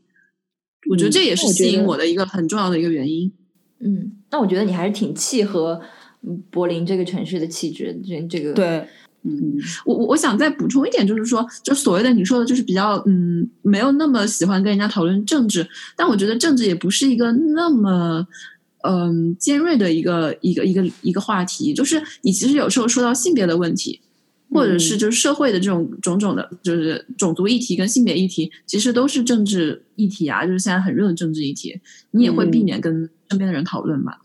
[0.88, 3.32] 我觉得这也是吸引我的一个很重要的一个原因。
[3.80, 5.80] 嗯，那我觉得你还是挺契合
[6.22, 8.86] 嗯柏林这个城市的气质，这这个对，
[9.22, 9.54] 嗯
[9.84, 18.26] 我我我想再补充一点，就是说，就所谓的你说的，就是比较嗯，没有那么喜欢跟人家讨论政治，但我觉得政治也不是一个那么
[18.82, 24.00] 嗯尖锐的一个一个一个一个话题，就是你其实有时候说到性别的问题，
[24.52, 31.80] 或者是就是社会的这种种种的，就是种族议题跟性别议题，其实都是政治议题啊，就是现在很热的政治议题，
[32.12, 34.20] 你也会避免跟身边的人讨论吧。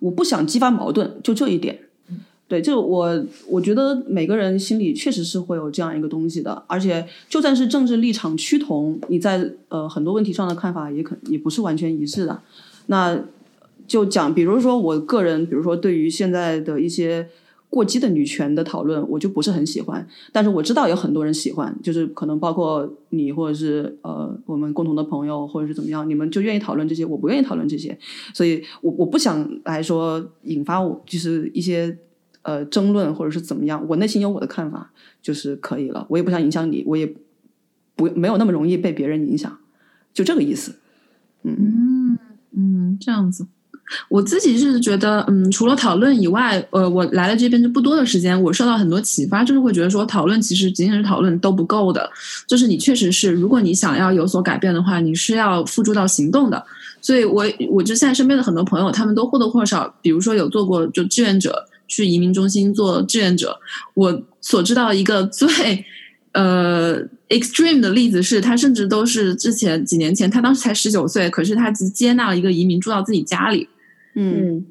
[0.00, 1.80] 我不想激发矛盾，就这一点。
[2.48, 12.40] 对，就我我觉得每个人心里确实是会有这样一个东西的，而且就算是政治立场趋同，你在呃很多问题上的看法也可也不是完全一致的。
[12.86, 13.18] 那
[13.86, 17.28] 就讲，比如说我个人，比如说对于现在的一些
[17.68, 20.06] 过激的女权的讨论，我就不是很喜欢。
[20.32, 27.98] 但是我知道有很多人喜欢，就是可能包括你或者是呃我们共同的朋友，或者是怎么样，你们就愿意讨论这些，我不愿意讨论这些，
[28.32, 31.98] 所以我我不想来说引发我就是一些
[32.42, 37.14] 呃争论或者是怎么样，我内心有我的看法就是可以了，我也不想影响你，我也
[37.94, 39.58] 不没有那么容易被别人影响，
[40.14, 40.76] 就这个意思。
[41.42, 42.18] 嗯
[42.52, 43.46] 嗯，这样子。
[44.08, 52.10] 我自己是觉得，嗯，除了讨论以外，呃，我来了这边就不多的时间，我受到很多启发，就是会觉得说，讨论其实仅仅是讨论都不够的，
[52.46, 56.64] 就是你确实是，如果你想要有所改变的话，你是要付诸到行动的。
[57.00, 63.56] 所以我，我就现在身边的很多朋友，他们都或多或少，比如说有做过就志愿者，去移民中心做志愿者。
[63.94, 65.84] 我所知道一个最
[66.32, 73.68] 呃 extreme 的例子是，他甚至都是之前几年前，他当时才十九岁，可是他只接纳了一个移民住到自己家里。
[74.16, 74.66] 嗯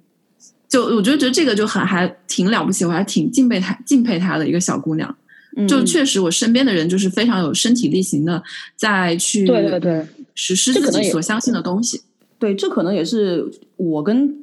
[0.68, 5.16] 就我觉得觉得这个就很还挺了不起，我还挺敬佩她敬佩她的一个小姑娘。
[5.56, 8.44] 嗯，就确实我身边的人就是非常有身体力行的，
[8.76, 12.02] 在去对对对实施自己所相信的东西。
[12.38, 14.36] 对，这可能也是我跟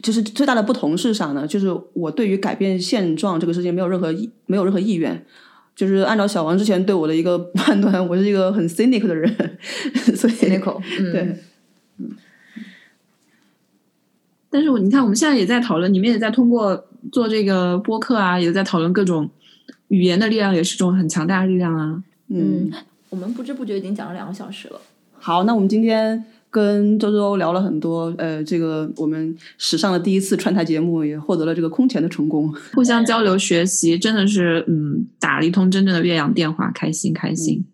[0.00, 1.46] 就是最大的不同是啥呢？
[1.46, 5.24] 就是我对于改变现状这个事情没有任何意没有任何意愿。
[5.74, 9.34] 就是按照小王之前对我的一个 判断，我是一个很 cynic 的人，
[10.14, 11.36] 所以 cynical，嗯，对，
[14.52, 19.28] 但是我你看，我们现在也在讨论，你们也在通过做这个播客啊，也在讨论各种
[19.88, 22.04] 语言的力量，也是种很强大的力量啊。
[22.28, 22.70] 嗯，
[23.08, 24.78] 我们不知不觉已经讲了两个小时了。
[25.14, 32.54] 好，那我们今天跟周周聊了很多，呃，这个我们史上的第一次串台节目也获得了这个空前的成功。
[32.74, 37.64] 互相交流学习，真的是嗯，打了一通真正的岳阳电话，开心开心。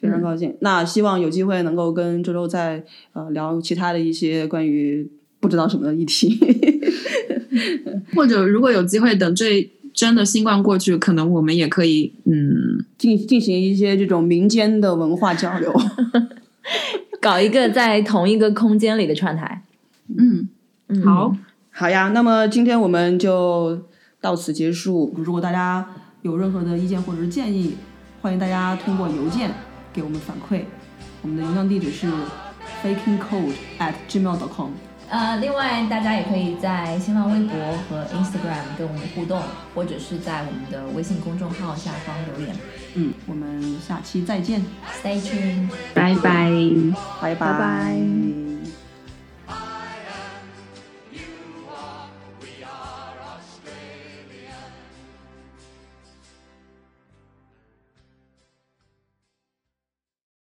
[0.00, 0.56] 非常高兴。
[0.60, 5.08] 那希望有机会能够跟周周再呃聊其他的一些关于
[5.46, 6.36] 不知道什么的议题。
[8.16, 15.72] 或者如果有机会，等这真的新冠过去，可能我们也可以嗯，进进行一些这种民间的文化交流。
[17.22, 19.62] 搞一个在同一个空间里的串台。
[20.18, 20.48] 嗯，
[20.88, 21.36] 嗯，好，
[21.70, 23.80] 好呀，那么今天我们就
[24.20, 25.14] 到此结束。
[25.16, 25.86] 如果大家
[26.22, 27.76] 有任何的意见或者是建议，
[28.20, 29.52] 欢迎大家通过邮件
[29.92, 30.62] 给我们反馈。
[31.22, 32.06] 我们的邮箱地址是
[32.82, 34.70] fakingcode at gmail.com。
[35.08, 37.56] 呃，另外大家也可以在新浪微博
[37.88, 39.40] 和 Instagram 跟我们互动，
[39.74, 42.56] 或者是在我们的微信公众号下方留言。
[42.94, 44.64] 嗯，我们下期再见
[45.02, 45.68] ，Stay tuned。
[45.94, 46.50] 拜拜。
[47.20, 48.65] 拜拜拜